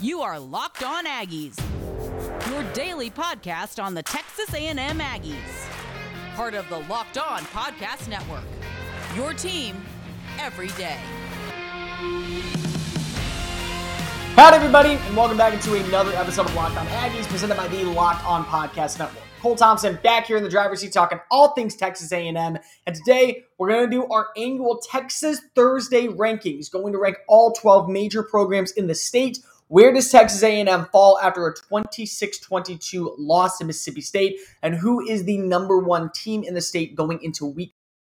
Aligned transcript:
You 0.00 0.22
are 0.22 0.40
Locked 0.40 0.82
On 0.82 1.06
Aggies, 1.06 1.56
your 2.50 2.64
daily 2.72 3.10
podcast 3.10 3.80
on 3.80 3.94
the 3.94 4.02
Texas 4.02 4.52
A&M 4.52 4.76
Aggies. 4.76 5.36
Part 6.34 6.54
of 6.54 6.68
the 6.68 6.80
Locked 6.80 7.16
On 7.16 7.38
Podcast 7.42 8.08
Network. 8.08 8.42
Your 9.14 9.32
team 9.34 9.76
every 10.40 10.66
day. 10.70 10.98
Howdy, 14.34 14.56
everybody, 14.56 14.94
and 14.94 15.16
welcome 15.16 15.36
back 15.36 15.54
into 15.54 15.74
another 15.74 16.10
episode 16.14 16.46
of 16.46 16.54
Locked 16.56 16.76
On 16.76 16.86
Aggies, 16.88 17.26
presented 17.28 17.56
by 17.56 17.68
the 17.68 17.84
Locked 17.84 18.26
On 18.26 18.44
Podcast 18.44 18.98
Network. 18.98 19.22
Cole 19.40 19.54
Thompson 19.54 19.98
back 20.02 20.26
here 20.26 20.36
in 20.36 20.42
the 20.42 20.48
driver's 20.48 20.80
seat 20.80 20.92
talking 20.92 21.20
all 21.30 21.52
things 21.52 21.76
Texas 21.76 22.10
A&M, 22.10 22.36
and 22.36 22.96
today 22.96 23.44
we're 23.58 23.68
going 23.68 23.88
to 23.88 23.96
do 23.96 24.06
our 24.06 24.28
annual 24.36 24.80
Texas 24.90 25.40
Thursday 25.54 26.08
rankings, 26.08 26.68
going 26.68 26.92
to 26.92 26.98
rank 26.98 27.18
all 27.28 27.52
12 27.52 27.88
major 27.88 28.24
programs 28.24 28.72
in 28.72 28.88
the 28.88 28.94
state. 28.94 29.38
Where 29.68 29.92
does 29.92 30.10
Texas 30.10 30.42
A&M 30.42 30.86
fall 30.92 31.18
after 31.22 31.46
a 31.46 31.54
26-22 31.54 33.14
loss 33.18 33.58
to 33.58 33.64
Mississippi 33.64 34.02
State, 34.02 34.38
and 34.62 34.74
who 34.74 35.00
is 35.00 35.24
the 35.24 35.38
number 35.38 35.78
one 35.78 36.10
team 36.14 36.44
in 36.44 36.54
the 36.54 36.60
state 36.60 36.94
going 36.94 37.22
into 37.22 37.46
week 37.46 37.74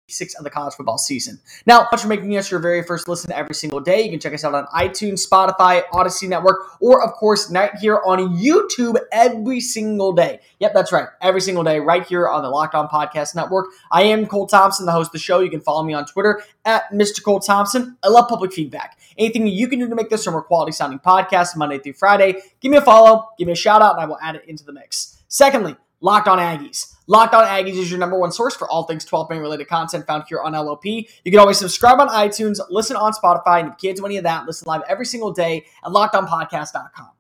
six 0.10 0.36
of 0.36 0.44
the 0.44 0.50
college 0.50 0.74
football 0.74 0.98
season. 0.98 1.40
Now, 1.66 1.86
thanks 1.90 2.02
for 2.02 2.08
making 2.08 2.36
us 2.38 2.50
your 2.50 2.62
very 2.62 2.82
first 2.82 3.08
listen 3.08 3.32
every 3.32 3.54
single 3.54 3.82
day. 3.82 4.04
You 4.04 4.10
can 4.10 4.20
check 4.20 4.34
us 4.34 4.46
out 4.46 4.56
on 4.56 4.66
iTunes, 4.68 5.28
Spotify, 5.28 5.84
Odyssey 5.92 6.28
Network, 6.28 6.82
or 6.82 7.04
of 7.04 7.14
course, 7.14 7.52
right 7.52 7.76
here 7.76 8.00
on 8.06 8.38
YouTube 8.38 8.96
every 9.12 9.60
single 9.60 10.14
day. 10.14 10.40
Yep, 10.60 10.74
that's 10.74 10.92
right. 10.94 11.08
Every 11.22 11.42
single 11.42 11.64
day, 11.64 11.80
right 11.80 12.06
here 12.06 12.28
on 12.28 12.42
the 12.42 12.50
Locked 12.50 12.74
On 12.74 12.88
Podcast 12.88 13.36
Network. 13.36 13.68
I 13.92 14.04
am 14.04 14.26
Cole 14.28 14.48
Thompson, 14.48 14.86
the 14.86 14.94
host 14.94 15.10
of 15.10 15.14
the 15.14 15.20
show. 15.20 15.40
You 15.40 15.50
can 15.50 15.62
follow 15.62 15.84
me 15.84 15.94
on 15.94 16.06
Twitter 16.06 16.42
at 16.64 16.90
Mr. 16.92 17.22
Cole 17.22 17.42
Thompson. 17.42 17.98
I 18.02 18.08
love 18.08 18.30
public 18.30 18.54
feedback. 18.54 18.98
Anything 19.18 19.46
you 19.48 19.68
can 19.68 19.80
do 19.80 19.90
to 19.90 19.96
make 19.96 20.10
this 20.10 20.26
a 20.28 20.32
more 20.32 20.42
quality 20.42 20.72
sounding 20.72 21.00
podcast 21.00 21.58
Monday 21.58 21.80
through 21.80 21.94
Friday, 21.94 22.42
give 22.62 22.72
me 22.72 22.78
a 22.78 22.82
follow, 22.82 23.28
give 23.38 23.48
me 23.48 23.54
a 23.54 23.58
shout 23.58 23.82
out, 23.82 23.96
and 23.96 24.02
I 24.02 24.06
will 24.06 24.20
add 24.22 24.36
it 24.36 24.46
into 24.48 24.64
the 24.64 24.72
mix. 24.72 25.22
Secondly, 25.28 25.76
Locked 26.00 26.28
On 26.30 26.38
Aggies. 26.38 26.97
Locked 27.10 27.34
On 27.34 27.46
Aggies 27.46 27.78
is 27.78 27.90
your 27.90 28.00
number 28.00 28.20
one 28.20 28.34
source 28.34 28.56
for 28.56 28.70
all 28.70 28.84
things 28.84 29.06
12 29.06 29.30
man 29.30 29.40
related 29.40 29.70
content 29.70 30.06
found 30.06 30.26
here 30.28 30.42
on 30.42 30.52
LOP. 30.52 30.86
You 30.86 31.06
can 31.26 31.40
always 31.40 31.58
subscribe 31.58 32.02
on 32.02 32.10
iTunes, 32.10 32.60
listen 32.70 32.98
on 32.98 33.14
Spotify, 33.14 33.62
and 33.62 33.70
if 33.70 33.76
you 33.82 33.90
can't 33.90 33.98
do 33.98 34.06
any 34.06 34.18
of 34.18 34.24
that, 34.26 34.46
listen 34.46 34.66
live 34.68 34.82
every 34.90 35.06
single 35.06 35.32
day 35.32 35.66
at 35.86 35.92
lockedonpodcast.com. 35.92 37.12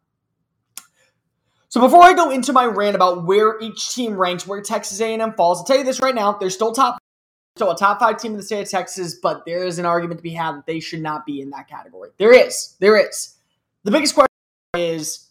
So 1.69 1.81
before 1.81 2.03
I 2.03 2.13
go 2.13 2.31
into 2.31 2.51
my 2.51 2.65
rant 2.65 2.95
about 2.95 3.25
where 3.25 3.59
each 3.61 3.93
team 3.93 4.15
ranks, 4.15 4.45
where 4.45 4.61
Texas 4.61 4.99
A&M 4.99 5.33
falls, 5.33 5.59
I'll 5.59 5.65
tell 5.65 5.77
you 5.77 5.83
this 5.83 6.01
right 6.01 6.15
now: 6.15 6.33
they're 6.33 6.49
still 6.49 6.73
top, 6.73 6.97
still 7.55 7.71
a 7.71 7.77
top 7.77 7.99
five 7.99 8.17
team 8.17 8.31
in 8.31 8.37
the 8.37 8.43
state 8.43 8.61
of 8.61 8.69
Texas, 8.69 9.15
but 9.15 9.45
there 9.45 9.65
is 9.65 9.79
an 9.79 9.85
argument 9.85 10.19
to 10.19 10.23
be 10.23 10.31
had 10.31 10.53
that 10.53 10.65
they 10.65 10.81
should 10.81 11.01
not 11.01 11.25
be 11.25 11.41
in 11.41 11.49
that 11.51 11.69
category. 11.69 12.09
There 12.17 12.33
is, 12.33 12.75
there 12.79 12.97
is. 12.97 13.35
The 13.83 13.91
biggest 13.91 14.15
question 14.15 14.27
is: 14.75 15.27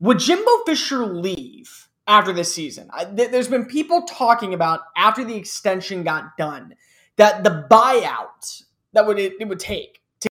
Would 0.00 0.18
Jimbo 0.18 0.64
Fisher 0.64 1.04
leave? 1.04 1.87
After 2.08 2.32
this 2.32 2.52
season. 2.52 2.88
I, 2.92 3.04
th- 3.04 3.30
there's 3.30 3.48
been 3.48 3.66
people 3.66 4.02
talking 4.02 4.54
about 4.54 4.80
after 4.96 5.22
the 5.22 5.36
extension 5.36 6.02
got 6.02 6.36
done 6.36 6.74
that 7.16 7.44
the 7.44 7.66
buyout 7.70 8.62
that 8.94 9.06
would 9.06 9.18
it, 9.18 9.34
it 9.38 9.46
would 9.46 9.60
take 9.60 10.00
to 10.20 10.28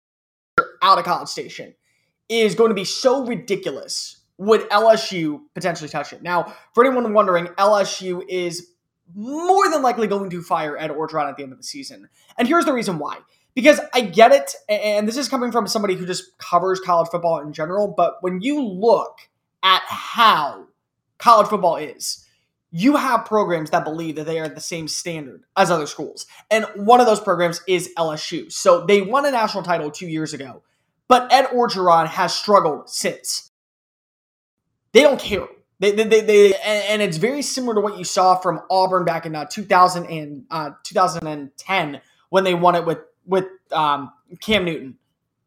get 0.59 0.67
out 0.83 0.99
of 0.99 1.05
College 1.05 1.29
Station 1.29 1.75
is 2.29 2.55
going 2.55 2.69
to 2.69 2.75
be 2.75 2.85
so 2.85 3.25
ridiculous. 3.25 4.19
Would 4.39 4.69
LSU 4.71 5.41
potentially 5.55 5.89
touch 5.89 6.13
it? 6.13 6.23
Now, 6.23 6.55
for 6.75 6.85
anyone 6.85 7.13
wondering, 7.15 7.47
LSU 7.47 8.23
is 8.29 8.69
more 9.15 9.71
than 9.71 9.83
likely 9.83 10.07
going 10.07 10.31
to 10.31 10.43
fire 10.43 10.77
Ed 10.77 10.91
Orgeron 10.91 11.29
at 11.29 11.37
the 11.37 11.43
end 11.43 11.53
of 11.53 11.59
the 11.59 11.65
season. 11.65 12.09
And 12.39 12.49
here's 12.49 12.65
the 12.65 12.73
reason 12.73 12.99
why. 12.99 13.19
Because 13.55 13.81
I 13.93 14.01
get 14.01 14.33
it, 14.33 14.55
and 14.69 15.07
this 15.07 15.19
is 15.19 15.29
coming 15.29 15.53
from 15.53 15.67
somebody 15.67 15.95
who 15.95 16.07
just 16.07 16.37
covers 16.39 16.81
college 16.81 17.09
football 17.11 17.41
in 17.41 17.53
general, 17.53 17.89
but 17.95 18.17
when 18.23 18.41
you 18.41 18.63
look 18.65 19.19
at 19.63 19.83
how 19.87 20.67
college 21.23 21.49
football 21.49 21.77
is. 21.77 22.27
You 22.73 22.97
have 22.97 23.27
programs 23.27 23.71
that 23.71 23.85
believe 23.85 24.17
that 24.17 24.27
they 24.27 24.41
are 24.41 24.49
the 24.49 24.61
same 24.61 24.89
standard 24.89 25.45
as 25.57 25.71
other 25.71 25.87
schools. 25.87 26.27
And 26.51 26.67
one 26.75 27.01
of 27.01 27.07
those 27.07 27.21
programs 27.21 27.61
is 27.69 27.91
LSU. 27.99 28.51
So 28.51 28.85
they 28.87 29.03
won 29.03 29.27
a 29.27 29.31
national 29.31 29.63
title 29.63 29.91
two 29.91 30.09
years 30.09 30.33
ago, 30.35 30.63
but 31.07 31.33
Ed 31.33 31.47
Orgeron 31.47 32.07
has 32.09 32.35
struggled 32.35 32.89
since. 32.89 33.51
They 34.93 35.03
don't 35.03 35.21
care. 35.21 35.47
They, 35.79 35.93
they, 35.93 36.05
they, 36.05 36.21
they 36.23 36.55
and, 36.55 37.03
it's 37.03 37.19
very 37.19 37.43
similar 37.43 37.75
to 37.75 37.81
what 37.81 37.99
you 37.99 38.05
saw 38.05 38.37
from 38.37 38.61
Auburn 38.71 39.05
back 39.05 39.27
in 39.27 39.35
uh, 39.35 39.45
2000 39.45 40.07
and 40.07 40.45
uh, 40.51 40.71
2010 40.85 42.01
when 42.31 42.45
they 42.45 42.55
won 42.55 42.75
it 42.75 42.85
with 42.85 42.99
with 43.27 43.47
um, 43.73 44.13
Cam 44.41 44.65
Newton. 44.65 44.97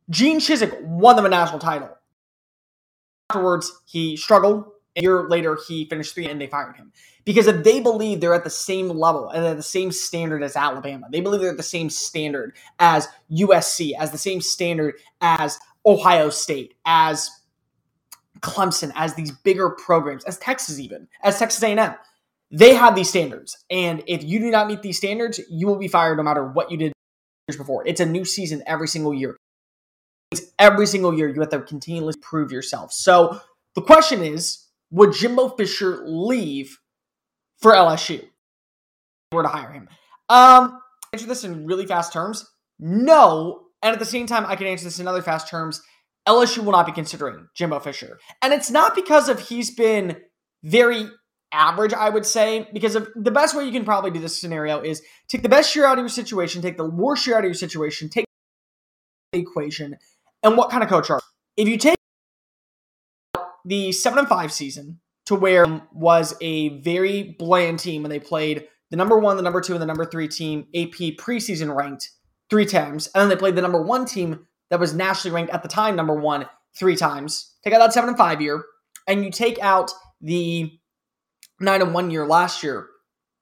Gene 0.09 0.39
Chizik 0.39 0.81
won 0.81 1.15
them 1.15 1.25
a 1.25 1.29
national 1.29 1.59
title. 1.59 1.89
Afterwards, 3.29 3.71
he 3.85 4.17
struggled 4.17 4.65
a 4.95 5.01
year 5.01 5.27
later, 5.27 5.57
he 5.67 5.85
finished 5.85 6.13
three 6.13 6.27
and 6.27 6.39
they 6.39 6.47
fired 6.47 6.77
him. 6.77 6.91
Because 7.25 7.47
if 7.47 7.63
they 7.63 7.79
believe 7.79 8.21
they're 8.21 8.35
at 8.35 8.43
the 8.43 8.49
same 8.49 8.89
level 8.89 9.29
and 9.29 9.45
at 9.45 9.57
the 9.57 9.63
same 9.63 9.91
standard 9.91 10.43
as 10.43 10.55
Alabama, 10.55 11.07
they 11.11 11.21
believe 11.21 11.41
they're 11.41 11.51
at 11.51 11.57
the 11.57 11.63
same 11.63 11.89
standard 11.89 12.55
as 12.79 13.07
USC, 13.31 13.93
as 13.97 14.11
the 14.11 14.17
same 14.17 14.41
standard 14.41 14.95
as 15.21 15.59
Ohio 15.85 16.29
State, 16.29 16.75
as 16.85 17.31
Clemson, 18.41 18.91
as 18.95 19.15
these 19.15 19.31
bigger 19.31 19.69
programs, 19.71 20.23
as 20.25 20.37
Texas 20.37 20.79
even, 20.79 21.07
as 21.23 21.39
Texas 21.39 21.61
A&M. 21.63 21.95
They 22.51 22.75
have 22.75 22.95
these 22.95 23.09
standards. 23.09 23.57
And 23.71 24.03
if 24.07 24.23
you 24.23 24.39
do 24.39 24.51
not 24.51 24.67
meet 24.67 24.83
these 24.83 24.97
standards, 24.97 25.39
you 25.49 25.65
will 25.65 25.77
be 25.77 25.87
fired 25.87 26.17
no 26.17 26.23
matter 26.23 26.45
what 26.45 26.69
you 26.69 26.77
did 26.77 26.93
years 27.47 27.57
before. 27.57 27.85
It's 27.87 27.99
a 27.99 28.05
new 28.05 28.23
season 28.23 28.63
every 28.67 28.87
single 28.87 29.13
year. 29.13 29.35
It's 30.31 30.41
every 30.59 30.85
single 30.85 31.13
year 31.13 31.27
you 31.27 31.39
have 31.41 31.49
to 31.49 31.61
continually 31.61 32.13
prove 32.21 32.51
yourself. 32.51 32.93
So 32.93 33.39
the 33.73 33.81
question 33.81 34.21
is, 34.21 34.64
would 34.95 35.13
Jimbo 35.13 35.49
Fisher 35.49 36.03
leave 36.05 36.79
for 37.61 37.73
LSU? 37.73 38.25
Were 39.31 39.43
to 39.43 39.49
hire 39.49 39.71
him. 39.71 39.89
Um, 40.29 40.79
answer 41.11 41.27
this 41.27 41.43
in 41.43 41.65
really 41.65 41.85
fast 41.85 42.13
terms. 42.13 42.49
No, 42.79 43.63
and 43.81 43.91
at 43.91 43.99
the 43.99 44.05
same 44.05 44.25
time, 44.25 44.45
I 44.45 44.55
can 44.55 44.67
answer 44.67 44.85
this 44.85 44.99
in 44.99 45.07
other 45.07 45.21
fast 45.21 45.49
terms. 45.49 45.81
LSU 46.27 46.59
will 46.59 46.71
not 46.71 46.85
be 46.85 46.93
considering 46.93 47.47
Jimbo 47.55 47.79
Fisher, 47.79 48.19
and 48.41 48.53
it's 48.53 48.71
not 48.71 48.95
because 48.95 49.27
of 49.27 49.39
he's 49.39 49.75
been 49.75 50.17
very 50.63 51.09
average, 51.51 51.93
I 51.93 52.09
would 52.09 52.25
say, 52.25 52.67
because 52.73 52.95
of 52.95 53.09
the 53.15 53.31
best 53.31 53.55
way 53.55 53.65
you 53.65 53.71
can 53.71 53.85
probably 53.85 54.11
do 54.11 54.19
this 54.19 54.39
scenario 54.39 54.81
is 54.81 55.01
take 55.27 55.43
the 55.43 55.49
best 55.49 55.75
year 55.75 55.85
out 55.85 55.97
of 55.97 56.03
your 56.03 56.09
situation, 56.09 56.61
take 56.61 56.77
the 56.77 56.89
worst 56.89 57.27
year 57.27 57.35
out 57.35 57.43
of 57.43 57.45
your 57.45 57.53
situation, 57.53 58.09
take 58.09 58.25
the 59.33 59.39
equation, 59.39 59.97
and 60.41 60.57
what 60.57 60.69
kind 60.69 60.83
of 60.83 60.89
coach 60.89 61.09
are 61.09 61.19
you? 61.57 61.63
If 61.63 61.69
you 61.69 61.77
take 61.77 61.95
the 63.65 63.91
seven 63.91 64.19
and 64.19 64.27
five 64.27 64.53
season 64.53 64.99
to 65.25 65.35
where 65.35 65.65
was 65.91 66.35
a 66.39 66.79
very 66.79 67.35
bland 67.37 67.79
team 67.79 68.03
when 68.03 68.11
they 68.11 68.19
played 68.19 68.67
the 68.91 68.97
number 68.97 69.17
one, 69.17 69.35
the 69.35 69.43
number 69.43 69.61
two, 69.61 69.73
and 69.73 69.81
the 69.81 69.87
number 69.87 70.05
three 70.05 70.27
team 70.27 70.67
AP 70.75 71.17
preseason 71.17 71.75
ranked 71.75 72.11
three 72.49 72.65
times, 72.65 73.09
and 73.13 73.21
then 73.21 73.29
they 73.29 73.35
played 73.35 73.55
the 73.55 73.61
number 73.61 73.81
one 73.81 74.05
team 74.05 74.45
that 74.69 74.79
was 74.79 74.93
nationally 74.93 75.33
ranked 75.33 75.53
at 75.53 75.63
the 75.63 75.69
time 75.69 75.95
number 75.95 76.15
one 76.15 76.45
three 76.77 76.95
times. 76.95 77.55
Take 77.63 77.73
out 77.73 77.79
that 77.79 77.93
seven 77.93 78.09
and 78.09 78.17
five 78.17 78.41
year, 78.41 78.63
and 79.07 79.23
you 79.23 79.31
take 79.31 79.59
out 79.59 79.91
the 80.21 80.71
nine 81.59 81.81
and 81.81 81.93
one 81.93 82.11
year 82.11 82.27
last 82.27 82.63
year. 82.63 82.87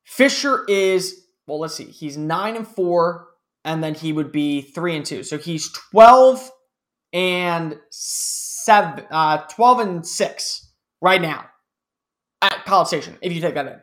Fisher 0.06 0.66
is 0.68 1.26
well, 1.46 1.60
let's 1.60 1.76
see, 1.76 1.86
he's 1.86 2.18
nine 2.18 2.56
and 2.56 2.68
four, 2.68 3.28
and 3.66 3.84
then 3.84 3.94
he 3.94 4.14
would 4.14 4.32
be 4.32 4.62
three 4.62 4.96
and 4.96 5.06
two, 5.06 5.24
so 5.24 5.38
he's 5.38 5.72
twelve 5.92 6.50
and 7.13 7.79
seven, 7.91 9.06
uh, 9.09 9.38
12 9.38 9.79
and 9.79 10.07
6 10.07 10.72
right 11.01 11.22
now 11.22 11.46
at 12.41 12.66
College 12.66 12.88
Station, 12.88 13.18
if 13.22 13.31
you 13.31 13.40
take 13.40 13.53
that 13.53 13.68
in. 13.68 13.79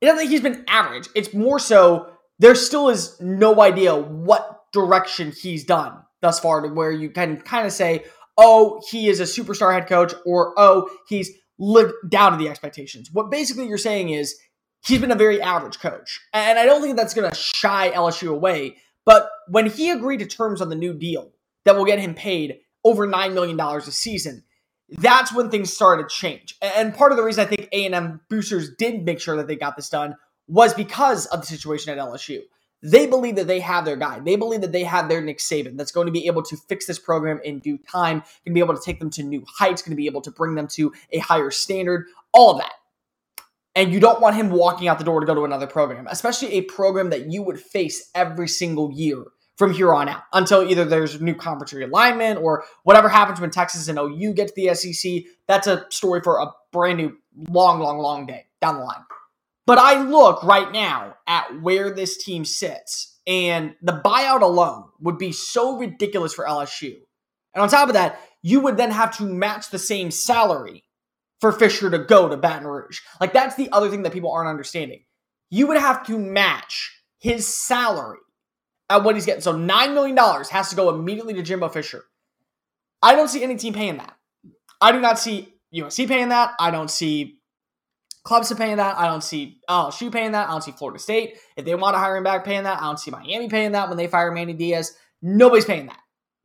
It 0.00 0.06
doesn't 0.06 0.18
think 0.18 0.30
he's 0.30 0.42
been 0.42 0.64
average. 0.68 1.08
It's 1.14 1.32
more 1.32 1.58
so 1.58 2.12
there 2.38 2.54
still 2.54 2.88
is 2.88 3.18
no 3.20 3.60
idea 3.62 3.96
what 3.96 4.64
direction 4.72 5.32
he's 5.32 5.64
done 5.64 6.02
thus 6.20 6.38
far 6.38 6.60
to 6.60 6.68
where 6.68 6.92
you 6.92 7.10
can 7.10 7.40
kind 7.40 7.66
of 7.66 7.72
say, 7.72 8.04
oh, 8.36 8.82
he 8.90 9.08
is 9.08 9.20
a 9.20 9.24
superstar 9.24 9.72
head 9.72 9.86
coach, 9.86 10.12
or 10.26 10.52
oh, 10.56 10.88
he's 11.08 11.30
lived 11.58 11.94
down 12.08 12.32
to 12.32 12.38
the 12.38 12.48
expectations. 12.48 13.10
What 13.10 13.30
basically 13.30 13.66
you're 13.66 13.78
saying 13.78 14.10
is 14.10 14.36
he's 14.86 15.00
been 15.00 15.10
a 15.10 15.16
very 15.16 15.40
average 15.40 15.78
coach. 15.78 16.20
And 16.32 16.58
I 16.58 16.66
don't 16.66 16.82
think 16.82 16.96
that's 16.96 17.14
going 17.14 17.30
to 17.30 17.36
shy 17.36 17.90
LSU 17.94 18.28
away. 18.28 18.76
But 19.04 19.30
when 19.48 19.66
he 19.66 19.90
agreed 19.90 20.18
to 20.18 20.26
terms 20.26 20.60
on 20.60 20.68
the 20.68 20.76
new 20.76 20.92
deal 20.92 21.30
that 21.64 21.76
will 21.76 21.84
get 21.84 21.98
him 21.98 22.14
paid 22.14 22.58
over 22.86 23.04
$9 23.04 23.34
million 23.34 23.58
a 23.58 23.80
season. 23.82 24.44
That's 24.88 25.34
when 25.34 25.50
things 25.50 25.72
started 25.72 26.08
to 26.08 26.14
change. 26.14 26.54
And 26.62 26.94
part 26.94 27.10
of 27.10 27.18
the 27.18 27.24
reason 27.24 27.44
I 27.44 27.48
think 27.48 27.68
A&M 27.72 28.20
boosters 28.30 28.70
did 28.78 29.04
make 29.04 29.20
sure 29.20 29.36
that 29.36 29.48
they 29.48 29.56
got 29.56 29.74
this 29.74 29.88
done 29.88 30.14
was 30.46 30.72
because 30.72 31.26
of 31.26 31.40
the 31.40 31.46
situation 31.48 31.92
at 31.92 31.98
LSU. 31.98 32.42
They 32.82 33.08
believe 33.08 33.34
that 33.34 33.48
they 33.48 33.58
have 33.58 33.84
their 33.84 33.96
guy. 33.96 34.20
They 34.20 34.36
believe 34.36 34.60
that 34.60 34.70
they 34.70 34.84
have 34.84 35.08
their 35.08 35.20
Nick 35.20 35.38
Saban 35.38 35.76
that's 35.76 35.90
going 35.90 36.06
to 36.06 36.12
be 36.12 36.28
able 36.28 36.44
to 36.44 36.56
fix 36.68 36.86
this 36.86 37.00
program 37.00 37.40
in 37.42 37.58
due 37.58 37.78
time, 37.90 38.18
going 38.18 38.26
to 38.46 38.52
be 38.52 38.60
able 38.60 38.76
to 38.76 38.82
take 38.84 39.00
them 39.00 39.10
to 39.10 39.24
new 39.24 39.44
heights, 39.48 39.82
going 39.82 39.90
to 39.90 39.96
be 39.96 40.06
able 40.06 40.20
to 40.20 40.30
bring 40.30 40.54
them 40.54 40.68
to 40.68 40.92
a 41.10 41.18
higher 41.18 41.50
standard, 41.50 42.06
all 42.32 42.52
of 42.52 42.58
that. 42.58 42.74
And 43.74 43.92
you 43.92 43.98
don't 43.98 44.20
want 44.20 44.36
him 44.36 44.50
walking 44.50 44.86
out 44.86 44.98
the 44.98 45.04
door 45.04 45.18
to 45.18 45.26
go 45.26 45.34
to 45.34 45.44
another 45.44 45.66
program, 45.66 46.06
especially 46.08 46.52
a 46.52 46.62
program 46.62 47.10
that 47.10 47.32
you 47.32 47.42
would 47.42 47.58
face 47.58 48.08
every 48.14 48.46
single 48.46 48.92
year 48.92 49.24
from 49.56 49.72
here 49.72 49.94
on 49.94 50.08
out 50.08 50.22
until 50.32 50.62
either 50.62 50.84
there's 50.84 51.20
new 51.20 51.34
conference 51.34 51.72
realignment 51.72 52.40
or 52.40 52.64
whatever 52.84 53.08
happens 53.08 53.40
when 53.40 53.50
Texas 53.50 53.88
and 53.88 53.98
OU 53.98 54.34
get 54.34 54.48
to 54.48 54.54
the 54.54 54.74
SEC. 54.74 55.24
That's 55.48 55.66
a 55.66 55.86
story 55.90 56.20
for 56.22 56.38
a 56.38 56.48
brand 56.72 56.98
new, 56.98 57.16
long, 57.48 57.80
long, 57.80 57.98
long 57.98 58.26
day 58.26 58.46
down 58.60 58.76
the 58.76 58.84
line. 58.84 59.04
But 59.66 59.78
I 59.78 60.02
look 60.02 60.44
right 60.44 60.70
now 60.70 61.16
at 61.26 61.60
where 61.60 61.90
this 61.90 62.22
team 62.22 62.44
sits, 62.44 63.18
and 63.26 63.74
the 63.82 64.00
buyout 64.04 64.42
alone 64.42 64.84
would 65.00 65.18
be 65.18 65.32
so 65.32 65.76
ridiculous 65.76 66.32
for 66.32 66.44
LSU. 66.44 66.94
And 67.52 67.62
on 67.62 67.68
top 67.68 67.88
of 67.88 67.94
that, 67.94 68.20
you 68.42 68.60
would 68.60 68.76
then 68.76 68.92
have 68.92 69.16
to 69.16 69.24
match 69.24 69.70
the 69.70 69.78
same 69.78 70.12
salary 70.12 70.84
for 71.40 71.50
Fisher 71.50 71.90
to 71.90 71.98
go 71.98 72.28
to 72.28 72.36
Baton 72.36 72.66
Rouge. 72.66 73.00
Like, 73.20 73.32
that's 73.32 73.56
the 73.56 73.70
other 73.72 73.90
thing 73.90 74.02
that 74.02 74.12
people 74.12 74.30
aren't 74.30 74.48
understanding. 74.48 75.02
You 75.50 75.66
would 75.66 75.78
have 75.78 76.06
to 76.06 76.18
match 76.18 77.02
his 77.18 77.46
salary 77.46 78.18
at 78.88 79.02
what 79.02 79.14
he's 79.14 79.26
getting. 79.26 79.42
So 79.42 79.54
$9 79.54 79.94
million 79.94 80.16
has 80.16 80.70
to 80.70 80.76
go 80.76 80.94
immediately 80.94 81.34
to 81.34 81.42
Jimbo 81.42 81.68
Fisher. 81.68 82.04
I 83.02 83.14
don't 83.14 83.28
see 83.28 83.42
any 83.42 83.56
team 83.56 83.74
paying 83.74 83.98
that. 83.98 84.16
I 84.80 84.92
do 84.92 85.00
not 85.00 85.18
see 85.18 85.54
USC 85.74 86.08
paying 86.08 86.28
that. 86.30 86.52
I 86.58 86.70
don't 86.70 86.90
see 86.90 87.40
clubs 88.24 88.52
paying 88.54 88.76
that. 88.76 88.98
I 88.98 89.06
don't 89.06 89.22
see 89.22 89.60
LSU 89.70 90.12
paying 90.12 90.32
that. 90.32 90.48
I 90.48 90.50
don't 90.50 90.62
see 90.62 90.72
Florida 90.72 90.98
State. 90.98 91.38
If 91.56 91.64
they 91.64 91.74
want 91.74 91.94
to 91.94 91.98
hire 91.98 92.16
him 92.16 92.24
back 92.24 92.44
paying 92.44 92.64
that, 92.64 92.80
I 92.80 92.84
don't 92.84 92.98
see 92.98 93.10
Miami 93.10 93.48
paying 93.48 93.72
that 93.72 93.88
when 93.88 93.96
they 93.96 94.08
fire 94.08 94.32
Manny 94.32 94.52
Diaz. 94.52 94.96
Nobody's 95.22 95.64
paying 95.64 95.86
that. 95.86 96.00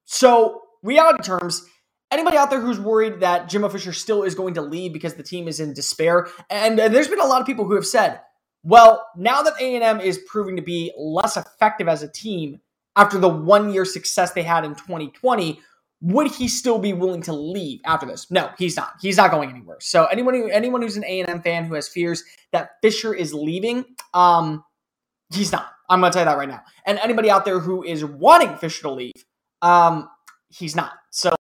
So, 0.05 0.61
reality 0.83 1.23
terms, 1.23 1.65
anybody 2.11 2.37
out 2.37 2.49
there 2.49 2.61
who's 2.61 2.79
worried 2.79 3.21
that 3.21 3.49
Jimbo 3.49 3.69
Fisher 3.69 3.93
still 3.93 4.23
is 4.23 4.35
going 4.35 4.53
to 4.55 4.61
leave 4.61 4.93
because 4.93 5.15
the 5.15 5.23
team 5.23 5.47
is 5.47 5.59
in 5.59 5.73
despair, 5.73 6.27
and, 6.49 6.79
and 6.79 6.93
there's 6.93 7.07
been 7.07 7.19
a 7.19 7.25
lot 7.25 7.41
of 7.41 7.47
people 7.47 7.65
who 7.65 7.75
have 7.75 7.85
said, 7.85 8.21
well, 8.63 9.07
now 9.15 9.41
that 9.41 9.53
A&M 9.59 9.99
is 9.99 10.19
proving 10.27 10.55
to 10.55 10.61
be 10.61 10.91
less 10.97 11.37
effective 11.37 11.87
as 11.87 12.03
a 12.03 12.07
team 12.07 12.61
after 12.95 13.17
the 13.17 13.29
one 13.29 13.73
year 13.73 13.85
success 13.85 14.33
they 14.33 14.43
had 14.43 14.63
in 14.65 14.75
2020, 14.75 15.59
would 16.01 16.31
he 16.31 16.47
still 16.47 16.79
be 16.79 16.93
willing 16.93 17.21
to 17.23 17.33
leave 17.33 17.79
after 17.85 18.05
this? 18.05 18.29
No, 18.31 18.49
he's 18.57 18.75
not. 18.75 18.93
He's 19.01 19.17
not 19.17 19.31
going 19.31 19.49
anywhere. 19.49 19.77
So 19.79 20.05
anyone 20.05 20.33
who 20.33 20.49
anyone 20.49 20.81
who's 20.81 20.97
an 20.97 21.03
A&M 21.05 21.41
fan 21.41 21.65
who 21.65 21.75
has 21.75 21.87
fears 21.87 22.23
that 22.51 22.71
Fisher 22.81 23.13
is 23.13 23.33
leaving, 23.33 23.85
um, 24.13 24.63
he's 25.31 25.51
not. 25.51 25.67
I'm 25.89 25.99
going 25.99 26.11
to 26.11 26.15
tell 26.15 26.23
you 26.25 26.31
that 26.31 26.37
right 26.37 26.49
now. 26.49 26.61
And 26.85 26.97
anybody 26.99 27.29
out 27.29 27.45
there 27.45 27.59
who 27.59 27.83
is 27.83 28.03
wanting 28.03 28.55
Fisher 28.57 28.83
to 28.83 28.91
leave, 28.91 29.25
um, 29.61 30.09
he's 30.49 30.75
not. 30.75 30.93
So 31.11 31.35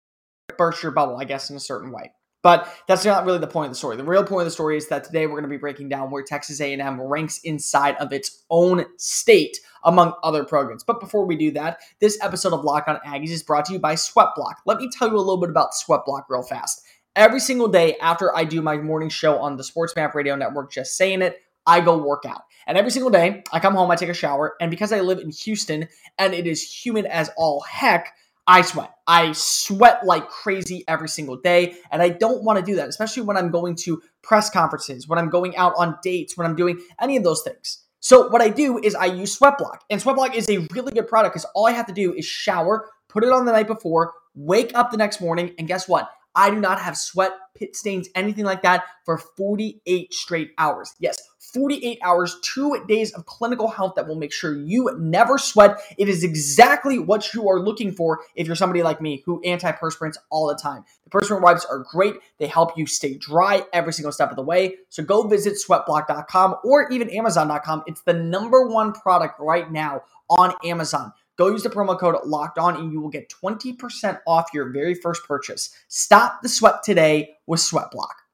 burst 0.57 0.81
your 0.81 0.91
bubble, 0.91 1.17
I 1.17 1.25
guess, 1.25 1.49
in 1.49 1.55
a 1.55 1.59
certain 1.59 1.91
way. 1.91 2.11
But 2.43 2.71
that's 2.87 3.03
not 3.03 3.25
really 3.25 3.39
the 3.39 3.47
point 3.47 3.67
of 3.67 3.71
the 3.71 3.77
story. 3.77 3.97
The 3.97 4.03
real 4.03 4.23
point 4.23 4.41
of 4.41 4.45
the 4.45 4.51
story 4.51 4.77
is 4.77 4.87
that 4.87 5.03
today 5.03 5.25
we're 5.25 5.33
going 5.33 5.43
to 5.43 5.49
be 5.49 5.57
breaking 5.57 5.89
down 5.89 6.11
where 6.11 6.23
Texas 6.23 6.61
A&M 6.61 7.01
ranks 7.01 7.39
inside 7.43 7.95
of 7.97 8.13
its 8.13 8.43
own 8.49 8.85
state 8.97 9.57
among 9.83 10.13
other 10.23 10.43
programs. 10.43 10.83
But 10.83 10.99
before 10.99 11.25
we 11.25 11.35
do 11.35 11.51
that, 11.51 11.79
this 11.99 12.17
episode 12.21 12.53
of 12.53 12.63
Lock 12.63 12.87
on 12.87 12.99
Aggies 13.05 13.29
is 13.29 13.43
brought 13.43 13.65
to 13.65 13.73
you 13.73 13.79
by 13.79 13.95
Sweatblock. 13.95 14.55
Let 14.65 14.77
me 14.77 14.89
tell 14.89 15.07
you 15.07 15.15
a 15.15 15.19
little 15.19 15.37
bit 15.37 15.49
about 15.49 15.71
Sweatblock 15.73 16.23
real 16.29 16.43
fast. 16.43 16.83
Every 17.15 17.39
single 17.39 17.67
day 17.67 17.95
after 17.99 18.35
I 18.35 18.43
do 18.43 18.61
my 18.61 18.77
morning 18.77 19.09
show 19.09 19.39
on 19.39 19.57
the 19.57 19.63
Sports 19.63 19.95
Map 19.95 20.13
Radio 20.13 20.35
Network, 20.35 20.71
just 20.71 20.95
saying 20.95 21.23
it, 21.23 21.41
I 21.65 21.81
go 21.81 21.97
work 21.97 22.23
out. 22.25 22.43
And 22.67 22.77
every 22.77 22.91
single 22.91 23.09
day, 23.09 23.43
I 23.51 23.59
come 23.59 23.75
home, 23.75 23.89
I 23.89 23.95
take 23.95 24.09
a 24.09 24.13
shower, 24.13 24.55
and 24.61 24.69
because 24.69 24.91
I 24.91 25.01
live 25.01 25.19
in 25.19 25.31
Houston 25.31 25.87
and 26.17 26.33
it 26.33 26.45
is 26.45 26.61
humid 26.61 27.05
as 27.05 27.29
all 27.37 27.61
heck, 27.61 28.13
I 28.47 28.61
sweat. 28.61 28.91
I 29.05 29.33
sweat 29.33 30.05
like 30.05 30.29
crazy 30.29 30.85
every 30.87 31.09
single 31.09 31.35
day. 31.35 31.75
And 31.91 32.01
I 32.01 32.09
don't 32.09 32.43
want 32.43 32.59
to 32.59 32.65
do 32.65 32.75
that, 32.77 32.87
especially 32.87 33.23
when 33.23 33.35
I'm 33.35 33.51
going 33.51 33.75
to 33.83 34.01
press 34.23 34.49
conferences, 34.49 35.07
when 35.07 35.19
I'm 35.19 35.29
going 35.29 35.57
out 35.57 35.73
on 35.77 35.97
dates, 36.01 36.37
when 36.37 36.47
I'm 36.47 36.55
doing 36.55 36.79
any 37.01 37.17
of 37.17 37.23
those 37.23 37.41
things. 37.43 37.83
So 37.99 38.29
what 38.29 38.41
I 38.41 38.49
do 38.49 38.79
is 38.79 38.95
I 38.95 39.05
use 39.05 39.37
Sweatblock. 39.37 39.79
And 39.89 40.01
Sweatblock 40.01 40.33
is 40.33 40.49
a 40.49 40.65
really 40.71 40.93
good 40.93 41.07
product 41.07 41.33
because 41.33 41.49
all 41.55 41.67
I 41.67 41.71
have 41.71 41.87
to 41.87 41.93
do 41.93 42.13
is 42.13 42.25
shower, 42.25 42.89
put 43.09 43.23
it 43.23 43.31
on 43.31 43.45
the 43.45 43.51
night 43.51 43.67
before, 43.67 44.13
wake 44.33 44.71
up 44.75 44.91
the 44.91 44.97
next 44.97 45.19
morning, 45.19 45.53
and 45.57 45.67
guess 45.67 45.89
what? 45.89 46.09
I 46.33 46.51
do 46.51 46.59
not 46.59 46.79
have 46.79 46.95
sweat, 46.95 47.31
pit 47.55 47.75
stains, 47.75 48.07
anything 48.13 48.45
like 48.45 48.61
that 48.61 48.83
for 49.03 49.17
48 49.17 50.13
straight 50.13 50.51
hours. 50.59 50.93
Yes, 50.99 51.17
48 51.57 51.97
hours, 52.03 52.37
two 52.43 52.85
days 52.87 53.11
of 53.13 53.25
clinical 53.25 53.67
health 53.67 53.95
that 53.95 54.07
will 54.07 54.15
make 54.15 54.31
sure 54.31 54.55
you 54.55 54.95
never 54.99 55.39
sweat. 55.39 55.79
It 55.97 56.07
is 56.07 56.23
exactly 56.23 56.99
what 56.99 57.33
you 57.33 57.49
are 57.49 57.59
looking 57.59 57.91
for 57.91 58.19
if 58.35 58.45
you're 58.45 58.55
somebody 58.55 58.83
like 58.83 59.01
me 59.01 59.23
who 59.25 59.41
antiperspirants 59.43 60.17
all 60.29 60.47
the 60.47 60.55
time. 60.55 60.85
The 61.03 61.09
perspirant 61.09 61.43
wipes 61.43 61.65
are 61.65 61.79
great. 61.79 62.13
They 62.37 62.45
help 62.45 62.77
you 62.77 62.85
stay 62.85 63.15
dry 63.15 63.63
every 63.73 63.91
single 63.91 64.11
step 64.11 64.29
of 64.29 64.35
the 64.35 64.43
way. 64.43 64.75
So 64.89 65.03
go 65.03 65.27
visit 65.27 65.55
sweatblock.com 65.55 66.57
or 66.63 66.91
even 66.91 67.09
amazon.com. 67.09 67.85
It's 67.87 68.01
the 68.01 68.13
number 68.13 68.67
one 68.67 68.93
product 68.93 69.39
right 69.39 69.71
now 69.71 70.03
on 70.29 70.53
Amazon. 70.63 71.11
Go 71.37 71.49
use 71.49 71.63
the 71.63 71.69
promo 71.69 71.99
code 71.99 72.17
locked 72.23 72.59
on 72.59 72.75
and 72.75 72.91
you 72.91 73.01
will 73.01 73.09
get 73.09 73.29
20% 73.29 74.19
off 74.27 74.49
your 74.53 74.69
very 74.69 74.93
first 74.93 75.23
purchase. 75.27 75.75
Stop 75.87 76.43
the 76.43 76.49
sweat 76.49 76.83
today 76.83 77.37
with 77.47 77.59
Sweatblock. 77.59 78.26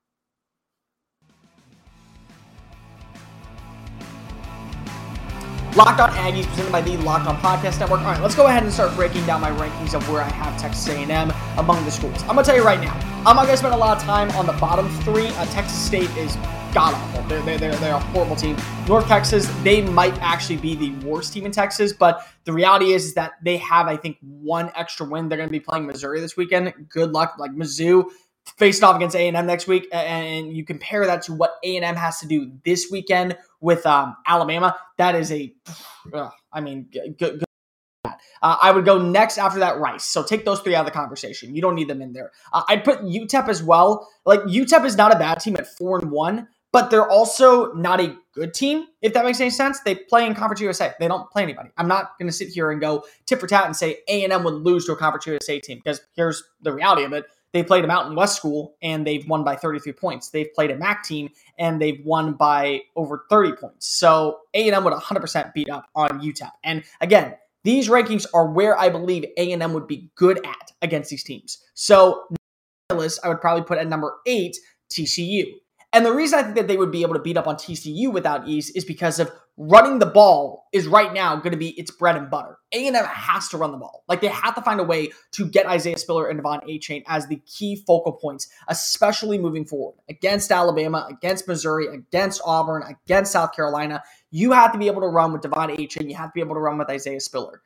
Locked 5.75 5.99
on 5.99 6.11
Aggies, 6.11 6.45
presented 6.45 6.71
by 6.71 6.81
the 6.81 6.97
Locked 6.97 7.25
On 7.25 7.35
Podcast 7.37 7.79
Network. 7.79 8.01
All 8.01 8.11
right, 8.11 8.21
let's 8.21 8.35
go 8.35 8.45
ahead 8.45 8.61
and 8.61 8.71
start 8.71 8.95
breaking 8.95 9.25
down 9.25 9.41
my 9.41 9.49
rankings 9.49 9.95
of 9.95 10.07
where 10.07 10.21
I 10.21 10.29
have 10.29 10.55
Texas 10.61 10.87
A&M 10.87 11.33
among 11.57 11.83
the 11.83 11.89
schools. 11.89 12.21
I'm 12.21 12.35
gonna 12.35 12.43
tell 12.43 12.55
you 12.55 12.63
right 12.63 12.79
now, 12.79 12.93
I'm 13.25 13.35
not 13.35 13.45
gonna 13.47 13.57
spend 13.57 13.73
a 13.73 13.77
lot 13.77 13.97
of 13.97 14.03
time 14.03 14.29
on 14.31 14.45
the 14.45 14.53
bottom 14.53 14.87
three. 15.01 15.29
Uh, 15.29 15.45
Texas 15.47 15.79
State 15.79 16.11
is 16.15 16.35
god 16.75 16.93
awful. 16.93 17.23
They're, 17.23 17.41
they're, 17.41 17.57
they're, 17.57 17.75
they're 17.77 17.95
a 17.95 17.99
horrible 17.99 18.35
team. 18.35 18.55
North 18.87 19.07
Texas, 19.07 19.51
they 19.63 19.81
might 19.81 20.15
actually 20.21 20.57
be 20.57 20.75
the 20.75 20.91
worst 21.07 21.33
team 21.33 21.47
in 21.47 21.51
Texas, 21.51 21.91
but 21.91 22.27
the 22.43 22.53
reality 22.53 22.93
is, 22.93 23.05
is 23.05 23.13
that 23.15 23.31
they 23.43 23.57
have, 23.57 23.87
I 23.87 23.97
think, 23.97 24.17
one 24.21 24.71
extra 24.75 25.07
win. 25.07 25.27
They're 25.27 25.43
to 25.43 25.47
be 25.47 25.59
playing 25.59 25.87
Missouri 25.87 26.19
this 26.19 26.37
weekend. 26.37 26.71
Good 26.87 27.13
luck. 27.13 27.37
Like 27.39 27.51
Mizzou 27.51 28.11
faced 28.57 28.83
off 28.83 28.95
against 28.95 29.15
A&M 29.15 29.45
next 29.45 29.67
week, 29.67 29.87
and 29.91 30.55
you 30.55 30.65
compare 30.65 31.05
that 31.05 31.23
to 31.23 31.33
what 31.33 31.55
A&M 31.63 31.95
has 31.95 32.19
to 32.19 32.27
do 32.27 32.51
this 32.65 32.89
weekend 32.91 33.37
with 33.63 33.85
um, 33.87 34.15
Alabama. 34.27 34.75
That 34.97 35.15
is 35.15 35.31
a, 35.31 35.51
uh, 36.13 36.29
I 36.51 36.61
mean, 36.61 36.89
good. 36.91 37.17
good. 37.17 37.43
Uh, 38.05 38.57
I 38.61 38.71
would 38.71 38.83
go 38.83 39.01
next 39.01 39.37
after 39.37 39.59
that 39.59 39.79
Rice. 39.79 40.03
So 40.03 40.21
take 40.21 40.43
those 40.43 40.59
three 40.59 40.75
out 40.75 40.81
of 40.81 40.85
the 40.85 40.91
conversation. 40.91 41.55
You 41.55 41.61
don't 41.61 41.75
need 41.75 41.87
them 41.87 42.01
in 42.01 42.11
there. 42.11 42.31
Uh, 42.51 42.63
I'd 42.67 42.83
put 42.83 42.99
UTEP 42.99 43.47
as 43.47 43.63
well. 43.63 44.09
Like 44.25 44.41
UTEP 44.41 44.83
is 44.83 44.97
not 44.97 45.15
a 45.15 45.17
bad 45.17 45.39
team 45.39 45.55
at 45.55 45.65
four 45.65 45.97
and 45.97 46.11
one, 46.11 46.49
but 46.73 46.91
they're 46.91 47.09
also 47.09 47.71
not 47.71 48.01
a 48.01 48.17
good 48.33 48.53
team, 48.53 48.85
if 49.01 49.13
that 49.13 49.23
makes 49.23 49.39
any 49.39 49.49
sense. 49.49 49.79
They 49.79 49.95
play 49.95 50.25
in 50.25 50.35
Conference 50.35 50.59
USA. 50.59 50.91
They 50.99 51.07
don't 51.07 51.31
play 51.31 51.43
anybody. 51.43 51.69
I'm 51.77 51.87
not 51.87 52.19
going 52.19 52.27
to 52.27 52.33
sit 52.33 52.49
here 52.49 52.69
and 52.69 52.81
go 52.81 53.05
tip 53.25 53.39
for 53.39 53.47
tat 53.47 53.65
and 53.65 53.75
say 53.75 53.99
A&M 54.09 54.43
would 54.43 54.55
lose 54.55 54.85
to 54.87 54.91
a 54.91 54.97
Conference 54.97 55.25
USA 55.25 55.61
team 55.61 55.79
because 55.81 56.01
here's 56.13 56.43
the 56.61 56.73
reality 56.73 57.03
of 57.03 57.13
it. 57.13 57.23
They 57.53 57.63
played 57.63 57.83
a 57.83 57.87
Mountain 57.87 58.15
West 58.15 58.35
school 58.35 58.75
and 58.81 59.05
they've 59.05 59.27
won 59.27 59.43
by 59.43 59.55
33 59.55 59.93
points. 59.93 60.29
They've 60.29 60.51
played 60.53 60.71
a 60.71 60.75
MAC 60.75 61.03
team 61.03 61.29
and 61.59 61.79
they've 61.79 62.03
won 62.03 62.33
by 62.33 62.81
over 62.95 63.25
30 63.29 63.53
points. 63.53 63.87
So 63.87 64.39
A&M 64.55 64.83
would 64.83 64.93
100% 64.93 65.53
beat 65.53 65.69
up 65.69 65.87
on 65.95 66.19
UTEP. 66.19 66.51
And 66.63 66.83
again, 66.99 67.35
these 67.63 67.89
rankings 67.89 68.25
are 68.33 68.51
where 68.51 68.77
I 68.77 68.89
believe 68.89 69.25
A&M 69.37 69.73
would 69.73 69.87
be 69.87 70.09
good 70.15 70.45
at 70.45 70.71
against 70.81 71.11
these 71.11 71.23
teams. 71.23 71.63
So 71.75 72.23
I 72.89 72.95
would 72.95 73.39
probably 73.39 73.63
put 73.63 73.77
at 73.77 73.87
number 73.87 74.15
eight 74.25 74.57
TCU. 74.91 75.45
And 75.93 76.03
the 76.03 76.11
reason 76.11 76.39
I 76.39 76.43
think 76.43 76.55
that 76.55 76.67
they 76.67 76.77
would 76.77 76.91
be 76.91 77.03
able 77.03 77.13
to 77.13 77.21
beat 77.21 77.37
up 77.37 77.47
on 77.47 77.55
TCU 77.55 78.11
without 78.11 78.47
ease 78.47 78.71
is 78.71 78.83
because 78.83 79.19
of 79.19 79.31
running 79.57 79.99
the 79.99 80.05
ball 80.05 80.67
is 80.73 80.87
right 80.87 81.13
now 81.13 81.35
going 81.35 81.51
to 81.51 81.57
be 81.57 81.69
its 81.79 81.91
bread 81.91 82.15
and 82.15 82.29
butter. 82.29 82.57
A&M 82.73 82.93
has 82.93 83.47
to 83.49 83.57
run 83.57 83.71
the 83.71 83.77
ball. 83.77 84.03
Like 84.07 84.21
they 84.21 84.27
have 84.27 84.55
to 84.55 84.61
find 84.61 84.79
a 84.79 84.83
way 84.83 85.11
to 85.33 85.45
get 85.45 85.67
Isaiah 85.67 85.97
Spiller 85.97 86.27
and 86.27 86.41
De'Von 86.41 86.67
Achane 86.67 87.03
as 87.07 87.27
the 87.27 87.41
key 87.45 87.75
focal 87.75 88.13
points, 88.13 88.47
especially 88.67 89.37
moving 89.37 89.65
forward 89.65 89.95
against 90.09 90.51
Alabama, 90.51 91.05
against 91.09 91.47
Missouri, 91.47 91.87
against 91.87 92.41
Auburn, 92.43 92.83
against 92.83 93.31
South 93.31 93.53
Carolina. 93.55 94.01
You 94.31 94.51
have 94.53 94.71
to 94.71 94.79
be 94.79 94.87
able 94.87 95.01
to 95.01 95.07
run 95.07 95.31
with 95.31 95.43
De'Von 95.43 95.75
Achane. 95.77 96.09
You 96.09 96.15
have 96.15 96.29
to 96.29 96.33
be 96.33 96.41
able 96.41 96.55
to 96.55 96.61
run 96.61 96.79
with 96.79 96.89
Isaiah 96.89 97.19
Spiller. 97.19 97.61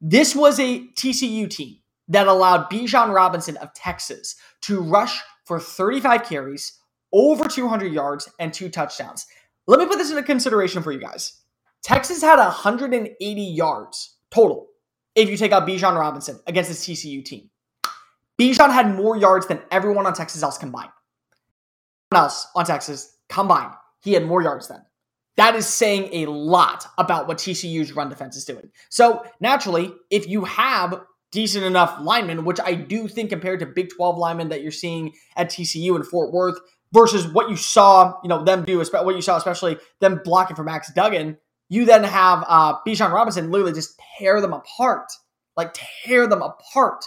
This 0.00 0.34
was 0.34 0.58
a 0.58 0.86
TCU 0.96 1.48
team 1.48 1.78
that 2.08 2.26
allowed 2.26 2.70
Bijan 2.70 3.14
Robinson 3.14 3.56
of 3.58 3.72
Texas 3.74 4.34
to 4.62 4.80
rush 4.80 5.20
for 5.44 5.60
35 5.60 6.24
carries, 6.24 6.78
over 7.12 7.48
200 7.48 7.92
yards 7.92 8.28
and 8.38 8.52
two 8.52 8.68
touchdowns. 8.68 9.26
Let 9.68 9.78
me 9.78 9.86
put 9.86 9.98
this 9.98 10.10
into 10.10 10.22
consideration 10.22 10.82
for 10.82 10.92
you 10.92 10.98
guys. 10.98 11.42
Texas 11.82 12.22
had 12.22 12.38
180 12.38 13.42
yards 13.42 14.16
total 14.30 14.66
if 15.14 15.28
you 15.28 15.36
take 15.36 15.52
out 15.52 15.68
Bijan 15.68 15.96
Robinson 15.96 16.40
against 16.46 16.70
this 16.70 16.86
TCU 16.86 17.22
team. 17.22 17.50
Bijan 18.40 18.72
had 18.72 18.94
more 18.94 19.16
yards 19.16 19.46
than 19.46 19.60
everyone 19.70 20.06
on 20.06 20.14
Texas 20.14 20.42
else 20.42 20.56
combined. 20.56 20.90
Everyone 22.10 22.24
else 22.24 22.46
on 22.56 22.64
Texas 22.64 23.14
combined, 23.28 23.74
he 24.00 24.14
had 24.14 24.24
more 24.24 24.42
yards 24.42 24.68
than. 24.68 24.80
That 25.36 25.54
is 25.54 25.66
saying 25.66 26.08
a 26.12 26.30
lot 26.30 26.86
about 26.96 27.28
what 27.28 27.36
TCU's 27.36 27.92
run 27.92 28.08
defense 28.08 28.36
is 28.36 28.46
doing. 28.46 28.70
So 28.88 29.24
naturally, 29.38 29.92
if 30.10 30.26
you 30.26 30.44
have 30.46 31.02
decent 31.30 31.64
enough 31.64 31.98
linemen, 32.00 32.46
which 32.46 32.58
I 32.64 32.74
do 32.74 33.06
think 33.06 33.28
compared 33.30 33.60
to 33.60 33.66
Big 33.66 33.90
12 33.90 34.16
linemen 34.16 34.48
that 34.48 34.62
you're 34.62 34.72
seeing 34.72 35.12
at 35.36 35.50
TCU 35.50 35.94
and 35.94 36.06
Fort 36.06 36.32
Worth, 36.32 36.58
versus 36.92 37.26
what 37.26 37.50
you 37.50 37.56
saw, 37.56 38.14
you 38.22 38.28
know, 38.28 38.44
them 38.44 38.64
do, 38.64 38.78
what 38.78 39.14
you 39.14 39.22
saw, 39.22 39.36
especially 39.36 39.78
them 40.00 40.20
blocking 40.24 40.56
for 40.56 40.64
Max 40.64 40.92
Duggan. 40.92 41.36
You 41.68 41.84
then 41.84 42.04
have 42.04 42.44
uh, 42.48 42.78
Bijan 42.86 43.12
Robinson 43.12 43.50
literally 43.50 43.74
just 43.74 44.00
tear 44.18 44.40
them 44.40 44.52
apart, 44.52 45.12
like 45.56 45.74
tear 45.74 46.26
them 46.26 46.42
apart. 46.42 47.04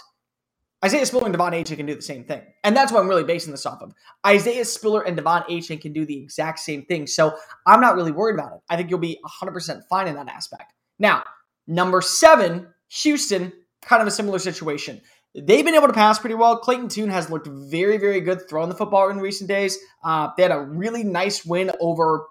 Isaiah 0.84 1.06
Spiller 1.06 1.26
and 1.26 1.34
De'Von 1.34 1.52
Achane 1.52 1.76
can 1.76 1.86
do 1.86 1.94
the 1.94 2.02
same 2.02 2.24
thing. 2.24 2.42
And 2.64 2.76
that's 2.76 2.90
what 2.90 3.00
I'm 3.00 3.08
really 3.08 3.22
basing 3.22 3.52
this 3.52 3.66
off 3.66 3.82
of. 3.82 3.92
Isaiah 4.26 4.64
Spiller 4.64 5.02
and 5.02 5.16
De'Von 5.16 5.46
Achane 5.48 5.80
can 5.80 5.92
do 5.92 6.04
the 6.04 6.16
exact 6.20 6.58
same 6.58 6.84
thing. 6.86 7.06
So 7.06 7.36
I'm 7.66 7.80
not 7.80 7.94
really 7.94 8.10
worried 8.10 8.34
about 8.34 8.52
it. 8.52 8.60
I 8.68 8.76
think 8.76 8.90
you'll 8.90 8.98
be 8.98 9.20
100% 9.24 9.82
fine 9.88 10.08
in 10.08 10.16
that 10.16 10.28
aspect. 10.28 10.72
Now, 10.98 11.22
number 11.68 12.00
seven, 12.00 12.66
Houston, 13.02 13.52
kind 13.82 14.02
of 14.02 14.08
a 14.08 14.10
similar 14.10 14.40
situation. 14.40 15.00
They've 15.34 15.64
been 15.64 15.74
able 15.74 15.86
to 15.86 15.94
pass 15.94 16.18
pretty 16.18 16.34
well. 16.34 16.58
Clayton 16.58 16.88
Tune 16.88 17.08
has 17.08 17.30
looked 17.30 17.46
very, 17.46 17.96
very 17.96 18.20
good 18.20 18.48
throwing 18.48 18.68
the 18.68 18.74
football 18.74 19.08
in 19.08 19.18
recent 19.18 19.48
days. 19.48 19.78
Uh, 20.04 20.28
they 20.36 20.42
had 20.42 20.52
a 20.52 20.60
really 20.60 21.04
nice 21.04 21.44
win 21.44 21.70
over 21.80 22.26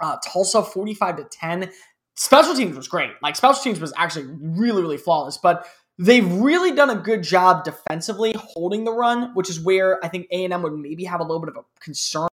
uh, 0.00 0.16
Tulsa, 0.26 0.62
45 0.62 1.16
to 1.18 1.24
10. 1.24 1.70
Special 2.16 2.54
teams 2.54 2.76
was 2.76 2.88
great. 2.88 3.10
Like 3.22 3.36
special 3.36 3.62
teams 3.62 3.80
was 3.80 3.92
actually 3.96 4.26
really, 4.40 4.82
really 4.82 4.96
flawless. 4.96 5.38
But 5.38 5.66
they've 5.98 6.30
really 6.32 6.72
done 6.72 6.90
a 6.90 6.96
good 6.96 7.22
job 7.22 7.64
defensively 7.64 8.34
holding 8.36 8.84
the 8.84 8.92
run, 8.92 9.32
which 9.34 9.48
is 9.48 9.60
where 9.60 10.04
I 10.04 10.08
think 10.08 10.26
A 10.32 10.44
and 10.44 10.52
M 10.52 10.62
would 10.62 10.72
maybe 10.72 11.04
have 11.04 11.20
a 11.20 11.22
little 11.22 11.40
bit 11.40 11.50
of 11.50 11.56
a 11.56 11.62
concern, 11.80 12.28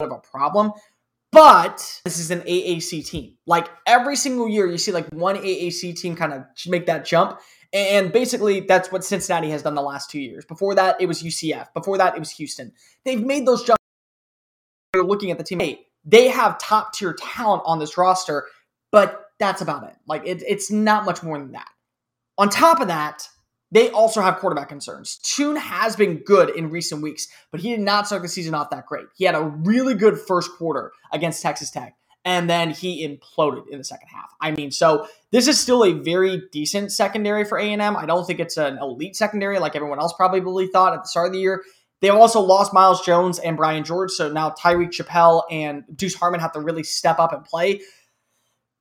of 0.00 0.10
a 0.12 0.18
problem. 0.18 0.72
But 1.32 2.00
this 2.04 2.20
is 2.20 2.30
an 2.30 2.42
AAC 2.42 3.06
team. 3.06 3.36
Like 3.46 3.68
every 3.86 4.14
single 4.14 4.48
year, 4.48 4.68
you 4.68 4.78
see 4.78 4.92
like 4.92 5.08
one 5.12 5.36
AAC 5.36 5.98
team 5.98 6.14
kind 6.14 6.32
of 6.32 6.44
make 6.68 6.86
that 6.86 7.04
jump. 7.04 7.40
And 7.74 8.12
basically, 8.12 8.60
that's 8.60 8.92
what 8.92 9.04
Cincinnati 9.04 9.50
has 9.50 9.62
done 9.62 9.74
the 9.74 9.82
last 9.82 10.08
two 10.08 10.20
years. 10.20 10.44
Before 10.44 10.76
that, 10.76 11.00
it 11.00 11.06
was 11.06 11.24
UCF. 11.24 11.74
Before 11.74 11.98
that, 11.98 12.14
it 12.14 12.20
was 12.20 12.30
Houston. 12.30 12.72
They've 13.04 13.20
made 13.20 13.46
those 13.46 13.64
jumps. 13.64 13.82
They're 14.92 15.02
looking 15.02 15.32
at 15.32 15.38
the 15.38 15.44
team. 15.44 15.58
Hey, 15.58 15.86
they 16.04 16.28
have 16.28 16.58
top 16.58 16.92
tier 16.92 17.12
talent 17.12 17.62
on 17.66 17.80
this 17.80 17.98
roster, 17.98 18.46
but 18.92 19.26
that's 19.40 19.60
about 19.60 19.88
it. 19.88 19.96
Like, 20.06 20.22
it, 20.24 20.44
it's 20.46 20.70
not 20.70 21.04
much 21.04 21.24
more 21.24 21.36
than 21.36 21.50
that. 21.52 21.68
On 22.38 22.48
top 22.48 22.80
of 22.80 22.86
that, 22.86 23.28
they 23.72 23.90
also 23.90 24.20
have 24.20 24.36
quarterback 24.36 24.68
concerns. 24.68 25.18
Tune 25.24 25.56
has 25.56 25.96
been 25.96 26.18
good 26.18 26.50
in 26.50 26.70
recent 26.70 27.02
weeks, 27.02 27.26
but 27.50 27.60
he 27.60 27.70
did 27.70 27.80
not 27.80 28.06
start 28.06 28.22
the 28.22 28.28
season 28.28 28.54
off 28.54 28.70
that 28.70 28.86
great. 28.86 29.06
He 29.16 29.24
had 29.24 29.34
a 29.34 29.42
really 29.42 29.94
good 29.94 30.16
first 30.16 30.52
quarter 30.52 30.92
against 31.12 31.42
Texas 31.42 31.72
Tech, 31.72 31.96
and 32.24 32.48
then 32.48 32.70
he 32.70 33.06
imploded 33.06 33.68
in 33.68 33.78
the 33.78 33.84
second 33.84 34.08
half. 34.08 34.34
I 34.40 34.50
mean, 34.52 34.70
so 34.70 35.06
this 35.30 35.46
is 35.46 35.58
still 35.58 35.84
a 35.84 35.92
very 35.92 36.42
decent 36.52 36.92
secondary 36.92 37.44
for 37.44 37.58
A&M. 37.58 37.96
I 37.96 38.06
don't 38.06 38.26
think 38.26 38.40
it's 38.40 38.56
an 38.56 38.78
elite 38.78 39.16
secondary 39.16 39.58
like 39.58 39.76
everyone 39.76 40.00
else 40.00 40.12
probably 40.14 40.66
thought 40.68 40.94
at 40.94 41.02
the 41.02 41.08
start 41.08 41.26
of 41.28 41.32
the 41.32 41.40
year. 41.40 41.62
They 42.00 42.08
also 42.10 42.40
lost 42.40 42.74
Myles 42.74 43.04
Jones 43.04 43.38
and 43.38 43.56
Brian 43.56 43.84
George, 43.84 44.10
so 44.10 44.30
now 44.30 44.50
Tyreek 44.50 44.90
Chappell 44.90 45.44
and 45.50 45.84
Deuce 45.94 46.14
Harmon 46.14 46.40
have 46.40 46.52
to 46.52 46.60
really 46.60 46.82
step 46.82 47.18
up 47.18 47.32
and 47.32 47.44
play. 47.44 47.80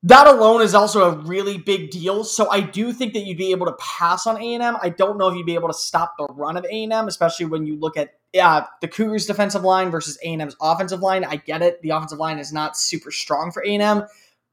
That 0.06 0.28
alone 0.28 0.62
is 0.62 0.76
also 0.76 1.10
a 1.10 1.16
really 1.16 1.58
big 1.58 1.90
deal. 1.90 2.26
So 2.26 2.50
I 2.50 2.60
do 2.60 2.92
think 2.92 3.14
that 3.14 3.22
you'd 3.22 3.38
be 3.38 3.52
able 3.52 3.68
to 3.68 3.76
pass 3.80 4.28
on 4.28 4.36
A&M. 4.36 4.78
I 4.82 4.90
don't 4.90 5.18
know 5.18 5.30
if 5.30 5.36
you'd 5.36 5.46
be 5.46 5.54
able 5.54 5.70
to 5.70 5.74
stop 5.74 6.16
the 6.18 6.26
run 6.34 6.58
of 6.58 6.66
A&M, 6.66 7.08
especially 7.08 7.46
when 7.46 7.66
you 7.66 7.80
look 7.80 7.96
at 7.96 8.16
uh, 8.40 8.64
the 8.82 8.90
Cougars' 8.90 9.26
defensive 9.26 9.64
line 9.64 9.92
versus 9.92 10.18
A&M's 10.22 10.58
offensive 10.62 11.00
line. 11.00 11.24
I 11.24 11.38
get 11.38 11.62
it. 11.62 11.82
The 11.82 11.92
offensive 11.92 12.20
line 12.20 12.38
is 12.38 12.52
not 12.52 12.76
super 12.76 13.12
strong 13.12 13.52
for 13.52 13.64
A&M, 13.64 14.04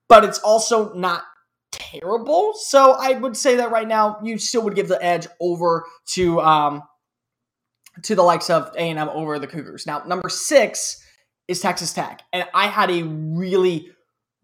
but 0.09 0.25
it's 0.25 0.38
also 0.38 0.95
not 0.95 1.25
terrible. 1.73 2.52
So 2.54 2.92
I 2.92 3.14
would 3.14 3.37
say 3.37 3.57
that 3.57 3.73
right 3.73 3.88
now 3.88 4.19
you 4.23 4.38
still 4.38 4.62
would 4.62 4.76
give 4.76 4.87
the 4.87 5.02
edge 5.04 5.26
over 5.40 5.85
to 6.11 6.40
um, 6.42 6.83
to 8.02 8.14
the 8.14 8.23
likes 8.23 8.50
of 8.50 8.71
A&M 8.76 8.99
over 8.99 9.40
the 9.40 9.49
Cougars. 9.49 9.85
Now, 9.85 10.04
number 10.07 10.28
six 10.28 11.04
is 11.49 11.61
Texas 11.61 11.92
Tech. 11.92 12.23
And 12.33 12.47
I 12.54 12.69
had 12.69 12.90
a 12.90 13.02
really, 13.02 13.90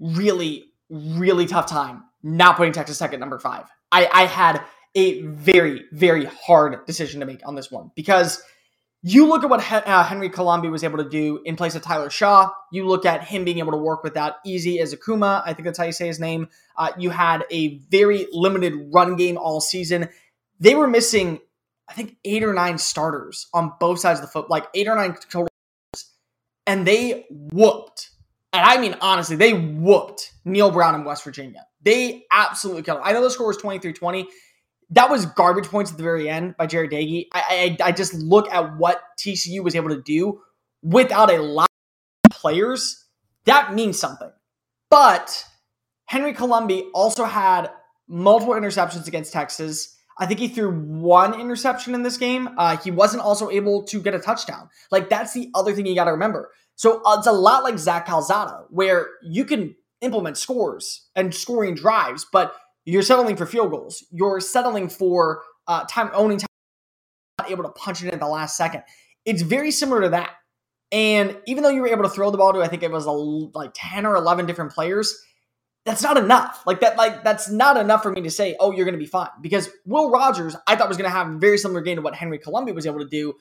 really 0.01 0.73
really 0.91 1.47
tough 1.47 1.67
time 1.67 2.05
not 2.27 2.57
putting 2.57 2.73
Texas 2.73 2.99
Tech 2.99 3.13
at 3.13 3.21
number 3.21 3.39
five. 3.39 3.67
I, 3.93 4.09
I 4.13 4.27
had 4.27 4.63
a 4.97 5.23
very, 5.23 5.85
very 5.93 6.25
hard 6.25 6.85
decision 6.87 7.21
to 7.21 7.27
make 7.27 7.47
on 7.47 7.55
this 7.55 7.71
one 7.71 7.93
because 7.95 8.43
you 9.03 9.27
look 9.27 9.45
at 9.45 9.51
what 9.51 9.61
uh, 9.61 10.03
Henry 10.03 10.29
Colombi 10.29 10.69
was 10.69 10.83
able 10.83 10.99
to 10.99 11.09
do 11.09 11.41
in 11.45 11.55
place 11.55 11.77
of 11.77 11.83
Tyler 11.83 12.11
Shaw. 12.11 12.51
You 12.73 12.87
look 12.87 13.07
at 13.07 13.23
him 13.23 13.45
being 13.45 13.59
able 13.59 13.71
to 13.73 13.79
work 13.79 14.03
without 14.03 14.35
Izzy 14.45 14.79
Ezukanma. 14.79 15.43
I 15.47 15.55
think 15.55 15.67
that's 15.67 15.79
how 15.79 15.85
you 15.85 15.93
say 15.93 16.09
his 16.09 16.19
name. 16.19 16.49
Uh, 16.77 16.91
you 16.99 17.11
had 17.11 17.45
a 17.53 17.79
very 17.91 18.27
limited 18.33 18.75
run 18.93 19.15
game 19.15 19.39
all 19.39 19.61
season. 19.61 20.09
They 20.59 20.75
were 20.75 20.89
missing, 20.89 21.39
I 21.89 21.93
think, 21.93 22.17
eight 22.25 22.43
or 22.43 22.55
nine 22.55 22.79
starters 22.79 23.47
on 23.55 23.73
both 23.79 24.01
sides 24.01 24.19
of 24.19 24.27
the 24.27 24.33
foot, 24.33 24.51
like 24.51 24.67
eight 24.75 24.89
or 24.89 24.97
nine 24.97 25.17
total, 25.31 25.49
and 26.67 26.85
they 26.85 27.27
whooped 27.31 28.11
and 28.53 28.65
I 28.65 28.79
mean 28.81 28.97
honestly, 29.01 29.37
they 29.37 29.53
whooped 29.53 30.33
Neal 30.45 30.71
Brown 30.71 30.95
in 30.95 31.05
West 31.05 31.25
Virginia. 31.25 31.67
They 31.83 32.25
absolutely 32.31 32.83
killed 32.83 32.99
him. 32.99 33.05
I 33.05 33.13
know 33.13 33.23
the 33.23 33.31
score 33.31 33.49
was 33.49 33.57
23 33.57 33.93
20. 33.93 34.29
That 34.91 35.11
was 35.11 35.27
garbage 35.27 35.67
points 35.67 35.91
at 35.91 35.97
the 35.97 36.03
very 36.03 36.29
end 36.29 36.57
by 36.57 36.67
Jarret 36.67 36.93
Doege. 36.93 37.27
I, 37.33 37.77
I, 37.81 37.89
I 37.89 37.93
just 37.93 38.15
look 38.15 38.53
at 38.53 38.77
what 38.77 39.01
TCU 39.19 39.63
was 39.63 39.75
able 39.75 39.89
to 39.89 40.01
do 40.01 40.41
without 40.83 41.33
a 41.33 41.43
lot 41.43 41.69
of 42.25 42.31
players. 42.31 43.05
That 43.47 43.75
means 43.75 43.99
something. 43.99 44.31
But 44.91 45.45
Henry 46.07 46.33
Colombi 46.33 46.89
also 46.95 47.25
had 47.25 47.71
multiple 48.09 48.55
interceptions 48.55 49.09
against 49.09 49.33
Texas. 49.33 49.97
I 50.19 50.27
think 50.27 50.41
he 50.41 50.49
threw 50.49 50.71
one 50.71 51.39
interception 51.39 51.95
in 51.95 52.03
this 52.03 52.17
game. 52.17 52.49
Uh, 52.57 52.77
he 52.77 52.91
wasn't 52.91 53.23
also 53.23 53.51
able 53.51 53.85
to 53.85 54.01
get 54.01 54.15
a 54.15 54.19
touchdown. 54.19 54.71
Like, 54.91 55.11
that's 55.11 55.35
the 55.35 55.51
other 55.55 55.75
thing 55.75 55.87
you 55.87 55.95
got 55.95 56.05
to 56.05 56.13
remember. 56.13 56.51
So 56.77 57.03
uh, 57.05 57.17
it's 57.19 57.27
a 57.27 57.33
lot 57.33 57.65
like 57.65 57.79
Zach 57.79 58.07
Calzada, 58.07 58.65
where 58.71 59.09
you 59.23 59.45
can 59.45 59.75
implement 60.03 60.37
scores 60.37 61.09
and 61.17 61.35
scoring 61.35 61.75
drives, 61.75 62.27
but 62.31 62.55
you're 62.85 63.03
settling 63.03 63.37
for 63.37 63.47
field 63.47 63.71
goals. 63.71 64.05
You're 64.13 64.41
settling 64.41 64.89
for 64.89 65.43
uh, 65.67 65.85
time 65.91 66.11
owning 66.15 66.39
time, 66.39 66.47
not 67.39 67.51
able 67.51 67.65
to 67.65 67.71
punch 67.71 68.03
it 68.03 68.09
in 68.09 68.15
at 68.15 68.21
the 68.21 68.29
last 68.29 68.57
second. 68.57 68.83
It's 69.25 69.43
very 69.43 69.71
similar 69.71 70.03
to 70.03 70.09
that. 70.11 70.31
And 70.93 71.37
even 71.47 71.65
though 71.65 71.71
you 71.71 71.81
were 71.81 71.89
able 71.89 72.05
to 72.05 72.09
throw 72.09 72.31
the 72.31 72.39
ball 72.39 72.53
to, 72.53 72.61
I 72.61 72.69
think 72.69 72.83
it 72.83 72.93
was 72.93 73.07
a, 73.07 73.11
like 73.11 73.73
10 73.75 74.07
or 74.07 74.15
11 74.15 74.47
different 74.47 74.73
players, 74.73 75.21
that's 75.85 76.03
not 76.03 76.17
enough. 76.17 76.63
Like 76.67 76.81
that, 76.81 76.97
like 76.97 77.25
that's 77.25 77.51
not 77.51 77.77
enough 77.77 78.03
for 78.03 78.13
me 78.13 78.21
to 78.23 78.31
say, 78.31 78.55
oh, 78.61 78.71
you're 78.71 78.85
going 78.85 78.95
to 78.95 78.99
be 78.99 79.07
fine. 79.07 79.29
Because 79.41 79.69
Will 79.85 80.11
Rogers, 80.11 80.55
I 80.67 80.77
thought 80.77 80.89
was 80.89 80.97
going 80.97 81.11
to 81.11 81.17
have 81.17 81.29
a 81.29 81.39
very 81.39 81.59
similar 81.59 81.81
game 81.81 81.97
to 81.97 82.03
what 82.03 82.15
Henry 82.15 82.39
Colombi 82.39 82.73
was 82.73 82.87
able 82.87 83.01
to 83.01 83.09
do 83.09 83.35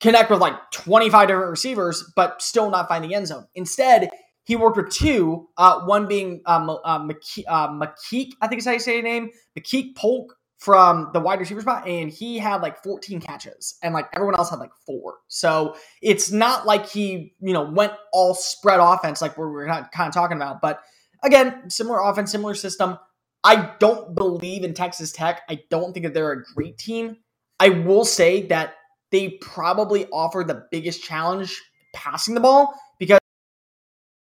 connect 0.00 0.30
with 0.30 0.40
like 0.40 0.54
25 0.72 1.28
different 1.28 1.50
receivers, 1.50 2.10
but 2.16 2.40
still 2.42 2.70
not 2.70 2.88
find 2.88 3.04
the 3.04 3.14
end 3.14 3.26
zone. 3.26 3.46
Instead, 3.54 4.08
he 4.44 4.56
worked 4.56 4.76
with 4.76 4.90
two, 4.90 5.48
uh, 5.56 5.80
one 5.82 6.08
being 6.08 6.42
um, 6.46 6.70
uh, 6.70 6.98
McKeek, 6.98 7.44
uh, 7.46 7.68
McKeek, 7.68 8.30
I 8.40 8.48
think 8.48 8.60
is 8.60 8.64
how 8.66 8.72
you 8.72 8.78
say 8.78 8.96
his 8.96 9.04
name, 9.04 9.30
McKeek 9.58 9.94
Polk 9.96 10.34
from 10.58 11.10
the 11.14 11.20
wide 11.20 11.40
receiver 11.40 11.60
spot, 11.60 11.86
and 11.88 12.10
he 12.10 12.38
had 12.38 12.60
like 12.60 12.82
14 12.82 13.20
catches, 13.20 13.78
and 13.82 13.94
like 13.94 14.08
everyone 14.12 14.34
else 14.34 14.50
had 14.50 14.58
like 14.58 14.72
four. 14.86 15.18
So 15.28 15.76
it's 16.02 16.30
not 16.30 16.66
like 16.66 16.88
he, 16.88 17.34
you 17.40 17.52
know, 17.52 17.62
went 17.62 17.92
all 18.12 18.34
spread 18.34 18.80
offense 18.80 19.22
like 19.22 19.38
we 19.38 19.44
are 19.44 19.66
kind 19.66 20.08
of 20.08 20.12
talking 20.12 20.36
about. 20.36 20.60
But 20.60 20.80
again, 21.22 21.70
similar 21.70 22.00
offense, 22.00 22.30
similar 22.30 22.54
system. 22.54 22.98
I 23.42 23.72
don't 23.78 24.14
believe 24.14 24.64
in 24.64 24.74
Texas 24.74 25.12
Tech. 25.12 25.42
I 25.48 25.60
don't 25.70 25.94
think 25.94 26.04
that 26.04 26.12
they're 26.12 26.32
a 26.32 26.44
great 26.54 26.76
team. 26.76 27.16
I 27.58 27.70
will 27.70 28.04
say 28.04 28.46
that 28.48 28.74
they 29.10 29.30
probably 29.40 30.06
offer 30.06 30.44
the 30.46 30.66
biggest 30.70 31.02
challenge 31.02 31.60
passing 31.94 32.34
the 32.34 32.40
ball 32.40 32.74
because 32.98 33.18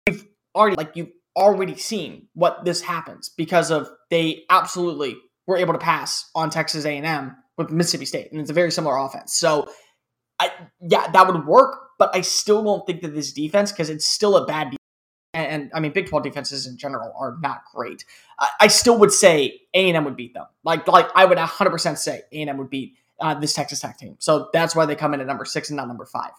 you've 0.06 0.26
already 0.54 0.76
like 0.76 0.92
you've 0.94 1.10
already 1.36 1.76
seen 1.76 2.28
what 2.34 2.64
this 2.64 2.80
happens 2.80 3.28
because 3.28 3.70
of 3.70 3.88
they 4.10 4.44
absolutely 4.50 5.16
were 5.46 5.56
able 5.56 5.72
to 5.72 5.78
pass 5.78 6.30
on 6.34 6.50
Texas 6.50 6.84
A&M 6.84 7.36
with 7.56 7.70
Mississippi 7.70 8.04
State 8.04 8.30
and 8.32 8.40
it's 8.40 8.50
a 8.50 8.54
very 8.54 8.70
similar 8.70 8.96
offense. 8.96 9.34
So 9.34 9.68
I 10.38 10.50
yeah, 10.80 11.10
that 11.10 11.26
would 11.26 11.46
work, 11.46 11.78
but 11.98 12.14
I 12.14 12.20
still 12.20 12.62
don't 12.62 12.86
think 12.86 13.02
that 13.02 13.14
this 13.14 13.32
defense 13.32 13.72
because 13.72 13.90
it's 13.90 14.06
still 14.06 14.36
a 14.36 14.46
bad 14.46 14.64
defense. 14.64 14.76
And, 15.32 15.46
and, 15.46 15.70
I 15.72 15.78
mean, 15.78 15.92
Big 15.92 16.08
12 16.08 16.24
defenses 16.24 16.66
in 16.66 16.76
general 16.76 17.12
are 17.16 17.36
not 17.40 17.62
great. 17.72 18.04
I, 18.40 18.48
I 18.62 18.66
still 18.66 18.98
would 18.98 19.12
say 19.12 19.60
A&M 19.74 20.04
would 20.04 20.16
beat 20.16 20.34
them. 20.34 20.46
Like, 20.64 20.88
like 20.88 21.06
I 21.14 21.24
would 21.24 21.38
100% 21.38 21.98
say 21.98 22.22
A&M 22.32 22.56
would 22.56 22.68
beat 22.68 22.96
uh, 23.20 23.34
this 23.34 23.52
Texas 23.52 23.80
Tech 23.80 23.98
team. 23.98 24.16
So 24.18 24.48
that's 24.52 24.74
why 24.74 24.86
they 24.86 24.96
come 24.96 25.14
in 25.14 25.20
at 25.20 25.26
number 25.26 25.44
six 25.44 25.70
and 25.70 25.76
not 25.76 25.88
number 25.88 26.06
five. 26.06 26.32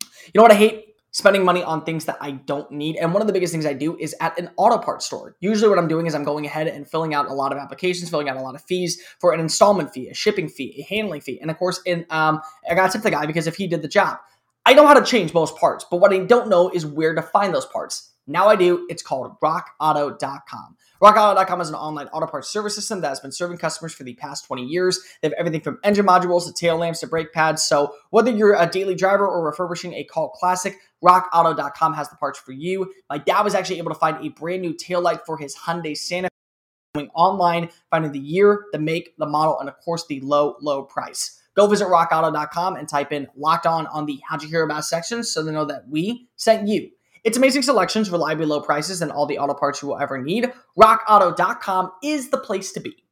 You 0.00 0.32
know 0.34 0.42
what 0.42 0.52
I 0.52 0.56
hate? 0.56 0.84
Spending 1.10 1.44
money 1.44 1.62
on 1.62 1.84
things 1.84 2.04
that 2.04 2.18
I 2.20 2.32
don't 2.32 2.70
need. 2.70 2.96
And 2.96 3.12
one 3.12 3.22
of 3.22 3.26
the 3.26 3.32
biggest 3.32 3.50
things 3.50 3.64
I 3.64 3.72
do 3.72 3.96
is 3.96 4.14
at 4.20 4.38
an 4.38 4.50
auto 4.56 4.78
parts 4.78 5.06
store. 5.06 5.36
Usually, 5.40 5.68
what 5.68 5.78
I'm 5.78 5.88
doing 5.88 6.06
is 6.06 6.14
I'm 6.14 6.22
going 6.24 6.44
ahead 6.44 6.68
and 6.68 6.86
filling 6.86 7.14
out 7.14 7.28
a 7.28 7.32
lot 7.32 7.50
of 7.50 7.58
applications, 7.58 8.10
filling 8.10 8.28
out 8.28 8.36
a 8.36 8.42
lot 8.42 8.54
of 8.54 8.62
fees 8.62 9.02
for 9.18 9.32
an 9.32 9.40
installment 9.40 9.92
fee, 9.92 10.08
a 10.08 10.14
shipping 10.14 10.48
fee, 10.48 10.76
a 10.78 10.94
handling 10.94 11.22
fee. 11.22 11.40
And 11.40 11.50
of 11.50 11.56
course, 11.56 11.80
in 11.86 12.04
um, 12.10 12.42
I 12.70 12.74
got 12.74 12.88
to 12.88 12.92
tip 12.92 13.02
the 13.02 13.10
guy 13.10 13.24
because 13.24 13.46
if 13.46 13.56
he 13.56 13.66
did 13.66 13.80
the 13.82 13.88
job, 13.88 14.18
I 14.66 14.74
know 14.74 14.86
how 14.86 14.94
to 14.94 15.04
change 15.04 15.32
most 15.32 15.56
parts, 15.56 15.86
but 15.90 15.96
what 15.96 16.12
I 16.12 16.18
don't 16.18 16.50
know 16.50 16.68
is 16.68 16.84
where 16.84 17.14
to 17.14 17.22
find 17.22 17.54
those 17.54 17.64
parts. 17.64 18.12
Now 18.28 18.48
I 18.48 18.56
do. 18.56 18.86
It's 18.90 19.02
called 19.02 19.40
rockauto.com. 19.40 20.76
RockAuto.com 21.02 21.60
is 21.60 21.68
an 21.68 21.74
online 21.76 22.08
auto 22.08 22.26
parts 22.26 22.48
service 22.48 22.74
system 22.74 23.00
that 23.00 23.08
has 23.08 23.20
been 23.20 23.32
serving 23.32 23.56
customers 23.56 23.94
for 23.94 24.04
the 24.04 24.14
past 24.14 24.46
20 24.46 24.64
years. 24.64 25.00
They 25.22 25.28
have 25.28 25.34
everything 25.38 25.62
from 25.62 25.78
engine 25.82 26.04
modules 26.04 26.46
to 26.46 26.52
tail 26.52 26.76
lamps 26.76 27.00
to 27.00 27.06
brake 27.06 27.32
pads. 27.32 27.64
So 27.64 27.94
whether 28.10 28.30
you're 28.30 28.54
a 28.54 28.66
daily 28.66 28.94
driver 28.94 29.26
or 29.26 29.46
refurbishing 29.46 29.94
a 29.94 30.04
call 30.04 30.28
classic, 30.28 30.76
rockauto.com 31.02 31.94
has 31.94 32.10
the 32.10 32.16
parts 32.16 32.38
for 32.38 32.52
you. 32.52 32.92
My 33.08 33.18
dad 33.18 33.42
was 33.42 33.54
actually 33.54 33.78
able 33.78 33.92
to 33.92 33.98
find 33.98 34.24
a 34.24 34.28
brand 34.30 34.60
new 34.60 34.74
tail 34.74 35.00
light 35.00 35.24
for 35.24 35.38
his 35.38 35.56
Hyundai 35.56 35.96
Santa 35.96 36.28
Fe 36.94 37.00
going 37.00 37.10
online, 37.14 37.70
finding 37.90 38.12
the 38.12 38.18
year, 38.18 38.66
the 38.72 38.78
make, 38.78 39.16
the 39.16 39.26
model, 39.26 39.58
and 39.60 39.68
of 39.68 39.78
course 39.80 40.04
the 40.06 40.20
low, 40.20 40.56
low 40.60 40.82
price. 40.82 41.40
Go 41.54 41.66
visit 41.66 41.88
rockauto.com 41.88 42.76
and 42.76 42.88
type 42.88 43.12
in 43.12 43.26
locked 43.36 43.66
on 43.66 43.86
on 43.88 44.06
the 44.06 44.20
how'd 44.28 44.42
you 44.42 44.48
hear 44.48 44.62
about 44.62 44.84
section 44.84 45.24
so 45.24 45.42
they 45.42 45.52
know 45.52 45.64
that 45.64 45.88
we 45.88 46.28
sent 46.36 46.68
you. 46.68 46.90
It's 47.28 47.36
amazing 47.36 47.60
selections, 47.60 48.08
reliably 48.10 48.46
low 48.46 48.62
prices, 48.62 49.02
and 49.02 49.12
all 49.12 49.26
the 49.26 49.36
auto 49.36 49.52
parts 49.52 49.82
you 49.82 49.88
will 49.88 49.98
ever 49.98 50.16
need. 50.16 50.50
RockAuto.com 50.80 51.92
is 52.02 52.30
the 52.30 52.38
place 52.38 52.72
to 52.72 52.80
be. 52.80 53.04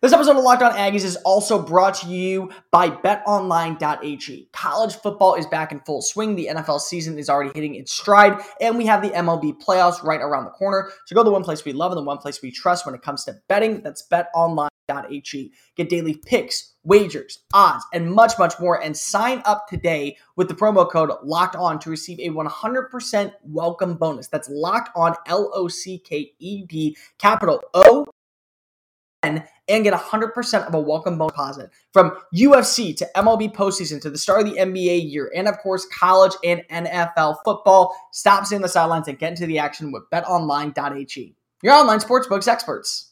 This 0.00 0.12
episode 0.12 0.36
of 0.36 0.42
Locked 0.42 0.62
On 0.62 0.72
Aggies 0.72 1.04
is 1.04 1.14
also 1.18 1.62
brought 1.62 1.94
to 2.00 2.08
you 2.08 2.50
by 2.72 2.90
betonline.ag. 2.90 4.48
College 4.52 4.96
football 4.96 5.34
is 5.34 5.46
back 5.46 5.70
in 5.70 5.78
full 5.78 6.02
swing. 6.02 6.34
The 6.34 6.48
NFL 6.50 6.80
season 6.80 7.20
is 7.20 7.30
already 7.30 7.52
hitting 7.54 7.76
its 7.76 7.92
stride, 7.92 8.40
and 8.60 8.76
we 8.76 8.86
have 8.86 9.00
the 9.00 9.10
MLB 9.10 9.62
playoffs 9.62 10.02
right 10.02 10.20
around 10.20 10.46
the 10.46 10.50
corner. 10.50 10.90
So 11.06 11.14
go 11.14 11.22
to 11.22 11.26
the 11.26 11.30
one 11.30 11.44
place 11.44 11.64
we 11.64 11.72
love 11.72 11.92
and 11.92 11.98
the 11.98 12.02
one 12.02 12.18
place 12.18 12.42
we 12.42 12.50
trust 12.50 12.84
when 12.84 12.96
it 12.96 13.02
comes 13.02 13.22
to 13.26 13.36
betting. 13.46 13.82
That's 13.82 14.02
betonline.ag. 14.88 15.52
Get 15.76 15.88
daily 15.88 16.14
picks, 16.14 16.74
wagers, 16.84 17.40
odds, 17.52 17.84
and 17.92 18.10
much, 18.10 18.32
much 18.38 18.54
more. 18.60 18.82
And 18.82 18.96
sign 18.96 19.42
up 19.44 19.68
today 19.68 20.16
with 20.36 20.48
the 20.48 20.54
promo 20.54 20.90
code 20.90 21.10
Locked 21.22 21.56
On 21.56 21.78
to 21.80 21.90
receive 21.90 22.18
a 22.20 22.28
100% 22.28 23.32
welcome 23.44 23.94
bonus. 23.94 24.28
That's 24.28 24.48
Locked 24.48 24.90
On, 24.96 25.14
L 25.26 25.50
O 25.54 25.68
C 25.68 25.98
K 25.98 26.32
E 26.38 26.64
D, 26.66 26.96
capital 27.18 27.62
O 27.74 28.06
and 29.68 29.84
get 29.84 29.94
100% 29.94 30.66
of 30.66 30.74
a 30.74 30.80
welcome 30.80 31.16
bonus 31.16 31.32
deposit 31.32 31.70
from 31.92 32.16
UFC 32.34 32.96
to 32.96 33.08
MLB 33.14 33.54
postseason 33.54 34.00
to 34.02 34.10
the 34.10 34.18
start 34.18 34.40
of 34.40 34.52
the 34.52 34.60
NBA 34.60 35.10
year, 35.10 35.30
and 35.34 35.46
of 35.46 35.58
course, 35.58 35.86
college 35.96 36.32
and 36.44 36.62
NFL 36.70 37.36
football. 37.44 37.94
Stop 38.10 38.46
seeing 38.46 38.62
the 38.62 38.68
sidelines 38.68 39.06
and 39.06 39.18
get 39.18 39.30
into 39.30 39.46
the 39.46 39.60
action 39.60 39.92
with 39.92 40.02
betonline.ag, 40.12 41.36
your 41.62 41.72
online 41.72 42.00
sportsbooks 42.00 42.48
experts. 42.48 43.11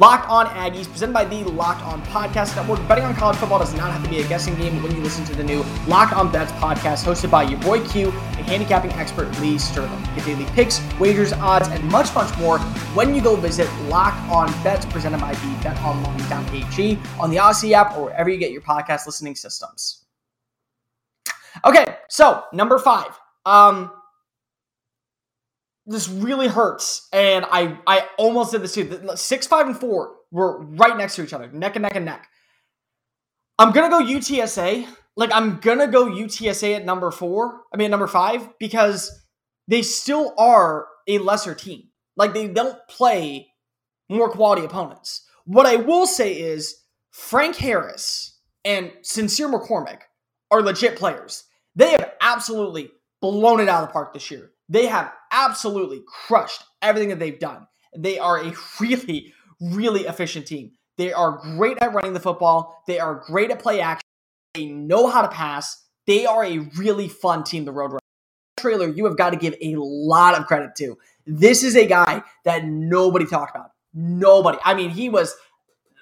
Locked 0.00 0.30
On 0.30 0.46
Aggies, 0.46 0.90
presented 0.90 1.12
by 1.12 1.26
the 1.26 1.44
Locked 1.44 1.84
On 1.84 2.00
Podcast 2.06 2.56
Network. 2.56 2.80
Betting 2.88 3.04
on 3.04 3.14
college 3.14 3.36
football 3.36 3.58
does 3.58 3.74
not 3.74 3.92
have 3.92 4.02
to 4.02 4.08
be 4.08 4.20
a 4.20 4.26
guessing 4.28 4.54
game 4.54 4.82
when 4.82 4.96
you 4.96 5.02
listen 5.02 5.26
to 5.26 5.34
the 5.34 5.44
new 5.44 5.62
Locked 5.86 6.14
On 6.14 6.32
Bets 6.32 6.52
podcast 6.52 7.04
hosted 7.04 7.30
by 7.30 7.42
your 7.42 7.60
boy 7.60 7.86
Q 7.86 8.08
and 8.08 8.46
handicapping 8.46 8.92
expert 8.92 9.30
Lee 9.40 9.58
Sterling. 9.58 10.02
Get 10.16 10.24
daily 10.24 10.46
picks, 10.52 10.80
wagers, 10.98 11.34
odds, 11.34 11.68
and 11.68 11.84
much, 11.92 12.14
much 12.14 12.34
more 12.38 12.58
when 12.96 13.14
you 13.14 13.20
go 13.20 13.36
visit 13.36 13.70
Locked 13.90 14.26
On 14.30 14.50
Bets, 14.64 14.86
presented 14.86 15.20
by 15.20 15.32
the 15.32 15.54
betonline.ag 15.62 16.98
on 17.20 17.30
the 17.30 17.38
Odyssey 17.38 17.74
app 17.74 17.94
or 17.94 18.04
wherever 18.04 18.30
you 18.30 18.38
get 18.38 18.52
your 18.52 18.62
podcast 18.62 19.04
listening 19.04 19.34
systems. 19.34 20.06
Okay, 21.66 21.98
so 22.08 22.44
number 22.54 22.78
five. 22.78 23.20
Um, 23.44 23.92
this 25.90 26.08
really 26.08 26.46
hurts. 26.46 27.08
And 27.12 27.44
I 27.50 27.78
I 27.86 28.06
almost 28.16 28.52
did 28.52 28.62
this 28.62 28.74
too. 28.74 29.10
Six, 29.16 29.46
five, 29.46 29.66
and 29.66 29.76
four 29.76 30.14
were 30.30 30.62
right 30.64 30.96
next 30.96 31.16
to 31.16 31.24
each 31.24 31.32
other, 31.32 31.50
neck 31.50 31.76
and 31.76 31.82
neck 31.82 31.96
and 31.96 32.04
neck. 32.04 32.28
I'm 33.58 33.72
gonna 33.72 33.90
go 33.90 34.00
UTSA. 34.00 34.86
Like 35.16 35.30
I'm 35.34 35.58
gonna 35.58 35.88
go 35.88 36.06
UTSA 36.06 36.76
at 36.76 36.84
number 36.84 37.10
four. 37.10 37.62
I 37.74 37.76
mean 37.76 37.90
number 37.90 38.06
five 38.06 38.48
because 38.58 39.26
they 39.66 39.82
still 39.82 40.32
are 40.38 40.86
a 41.08 41.18
lesser 41.18 41.54
team. 41.54 41.88
Like 42.16 42.34
they 42.34 42.46
don't 42.48 42.78
play 42.88 43.48
more 44.08 44.30
quality 44.30 44.64
opponents. 44.64 45.26
What 45.44 45.66
I 45.66 45.76
will 45.76 46.06
say 46.06 46.34
is 46.34 46.84
Frank 47.10 47.56
Harris 47.56 48.38
and 48.64 48.92
Sincere 49.02 49.48
McCormick 49.48 50.02
are 50.50 50.62
legit 50.62 50.96
players. 50.96 51.44
They 51.74 51.90
have 51.90 52.12
absolutely 52.20 52.90
blown 53.20 53.60
it 53.60 53.68
out 53.68 53.82
of 53.82 53.88
the 53.88 53.92
park 53.92 54.12
this 54.12 54.30
year. 54.30 54.52
They 54.70 54.86
have 54.86 55.12
absolutely 55.32 56.02
crushed 56.06 56.62
everything 56.80 57.10
that 57.10 57.18
they've 57.18 57.38
done. 57.38 57.66
They 57.94 58.18
are 58.18 58.42
a 58.42 58.54
really, 58.80 59.34
really 59.60 60.06
efficient 60.06 60.46
team. 60.46 60.72
They 60.96 61.12
are 61.12 61.32
great 61.32 61.78
at 61.80 61.92
running 61.92 62.14
the 62.14 62.20
football. 62.20 62.82
They 62.86 62.98
are 63.00 63.22
great 63.26 63.50
at 63.50 63.58
play 63.58 63.80
action. 63.80 64.04
They 64.54 64.66
know 64.66 65.08
how 65.08 65.22
to 65.22 65.28
pass. 65.28 65.84
They 66.06 66.24
are 66.24 66.44
a 66.44 66.58
really 66.76 67.08
fun 67.08 67.44
team, 67.44 67.64
the 67.64 67.72
Road 67.72 67.98
trailer. 68.58 68.88
you 68.88 69.06
have 69.06 69.16
got 69.16 69.30
to 69.30 69.36
give 69.36 69.54
a 69.60 69.74
lot 69.76 70.38
of 70.38 70.46
credit 70.46 70.74
to. 70.76 70.96
This 71.26 71.62
is 71.62 71.76
a 71.76 71.86
guy 71.86 72.22
that 72.44 72.64
nobody 72.64 73.26
talked 73.26 73.56
about. 73.56 73.70
Nobody. 73.94 74.58
I 74.64 74.74
mean, 74.74 74.90
he 74.90 75.08
was. 75.08 75.34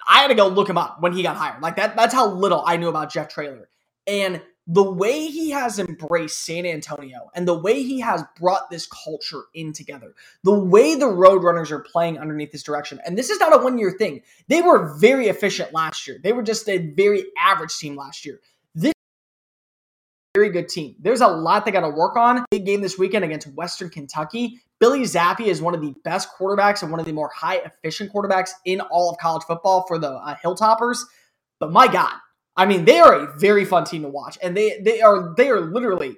I 0.07 0.21
had 0.21 0.27
to 0.27 0.35
go 0.35 0.47
look 0.47 0.69
him 0.69 0.77
up 0.77 1.01
when 1.01 1.13
he 1.13 1.23
got 1.23 1.37
hired. 1.37 1.61
Like 1.61 1.75
that. 1.77 1.95
That's 1.95 2.13
how 2.13 2.27
little 2.27 2.63
I 2.65 2.77
knew 2.77 2.89
about 2.89 3.11
Jeff 3.11 3.29
Traylor. 3.29 3.69
And 4.07 4.41
the 4.71 4.83
way 4.83 5.25
he 5.25 5.49
has 5.49 5.79
embraced 5.79 6.45
San 6.45 6.63
Antonio 6.63 7.31
and 7.33 7.47
the 7.47 7.57
way 7.57 7.81
he 7.81 7.99
has 8.01 8.23
brought 8.39 8.69
this 8.69 8.85
culture 8.85 9.45
in 9.55 9.73
together, 9.73 10.13
the 10.43 10.53
way 10.53 10.93
the 10.93 11.07
Roadrunners 11.07 11.71
are 11.71 11.79
playing 11.79 12.19
underneath 12.19 12.51
this 12.51 12.61
direction, 12.61 12.99
and 13.03 13.17
this 13.17 13.31
is 13.31 13.39
not 13.39 13.53
a 13.53 13.63
one 13.63 13.79
year 13.79 13.91
thing. 13.91 14.21
They 14.47 14.61
were 14.61 14.95
very 14.99 15.27
efficient 15.27 15.73
last 15.73 16.07
year. 16.07 16.19
They 16.23 16.33
were 16.33 16.43
just 16.43 16.69
a 16.69 16.77
very 16.77 17.25
average 17.35 17.75
team 17.77 17.95
last 17.95 18.27
year. 18.27 18.39
This 18.75 18.93
very 20.35 20.51
good 20.51 20.69
team. 20.69 20.95
There's 20.99 21.21
a 21.21 21.27
lot 21.27 21.65
they 21.65 21.71
got 21.71 21.81
to 21.81 21.89
work 21.89 22.15
on. 22.15 22.45
Big 22.51 22.67
game 22.67 22.81
this 22.81 22.99
weekend 22.99 23.25
against 23.25 23.47
Western 23.55 23.89
Kentucky. 23.89 24.61
Bailey 24.79 25.01
Zappe 25.01 25.41
is 25.41 25.63
one 25.63 25.73
of 25.73 25.81
the 25.81 25.95
best 26.03 26.29
quarterbacks 26.39 26.83
and 26.83 26.91
one 26.91 26.99
of 26.99 27.07
the 27.07 27.11
more 27.11 27.31
high 27.35 27.57
efficient 27.57 28.13
quarterbacks 28.13 28.51
in 28.65 28.81
all 28.81 29.09
of 29.09 29.17
college 29.17 29.43
football 29.43 29.85
for 29.87 29.97
the 29.97 30.11
uh, 30.11 30.35
Hilltoppers. 30.35 30.99
But 31.59 31.71
my 31.71 31.87
God, 31.87 32.13
I 32.59 32.65
mean, 32.65 32.83
they 32.83 32.99
are 32.99 33.13
a 33.13 33.39
very 33.39 33.63
fun 33.63 33.85
team 33.85 34.01
to 34.01 34.09
watch, 34.09 34.37
and 34.43 34.55
they 34.55 34.81
they 34.81 34.99
are 34.99 35.33
they 35.37 35.49
are 35.49 35.61
literally 35.61 36.17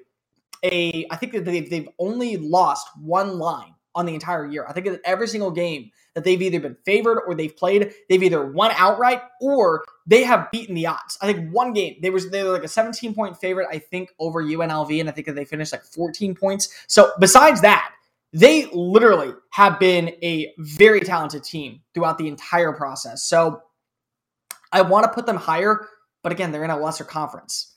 a. 0.64 1.06
I 1.08 1.14
think 1.16 1.32
that 1.34 1.44
they've 1.44 1.70
they've 1.70 1.88
only 2.00 2.36
lost 2.36 2.88
one 3.00 3.38
line 3.38 3.74
on 3.94 4.06
the 4.06 4.14
entire 4.14 4.44
year. 4.44 4.66
I 4.68 4.72
think 4.72 4.86
that 4.86 5.00
every 5.04 5.28
single 5.28 5.52
game 5.52 5.92
that 6.14 6.24
they've 6.24 6.42
either 6.42 6.58
been 6.58 6.76
favored 6.84 7.20
or 7.26 7.36
they've 7.36 7.56
played, 7.56 7.94
they've 8.08 8.22
either 8.22 8.44
won 8.44 8.72
outright 8.76 9.22
or 9.40 9.84
they 10.04 10.24
have 10.24 10.50
beaten 10.50 10.74
the 10.74 10.84
odds. 10.84 11.16
I 11.22 11.32
think 11.32 11.54
one 11.54 11.74
game 11.74 11.98
they 12.02 12.10
was 12.10 12.28
they 12.30 12.42
were 12.42 12.50
like 12.50 12.64
a 12.64 12.68
17 12.68 13.14
point 13.14 13.36
favorite, 13.36 13.68
I 13.70 13.78
think, 13.78 14.10
over 14.18 14.42
UNLV, 14.42 14.98
and 14.98 15.08
I 15.08 15.12
think 15.12 15.28
that 15.28 15.36
they 15.36 15.44
finished 15.44 15.70
like 15.70 15.84
14 15.84 16.34
points. 16.34 16.74
So 16.88 17.12
besides 17.20 17.60
that, 17.60 17.92
they 18.32 18.66
literally 18.72 19.32
have 19.50 19.78
been 19.78 20.08
a 20.24 20.52
very 20.58 21.02
talented 21.02 21.44
team 21.44 21.82
throughout 21.94 22.18
the 22.18 22.26
entire 22.26 22.72
process. 22.72 23.28
So 23.28 23.62
I 24.72 24.82
want 24.82 25.04
to 25.04 25.12
put 25.12 25.26
them 25.26 25.36
higher 25.36 25.86
but 26.22 26.32
again, 26.32 26.52
they're 26.52 26.64
in 26.64 26.70
a 26.70 26.78
lesser 26.78 27.04
conference. 27.04 27.74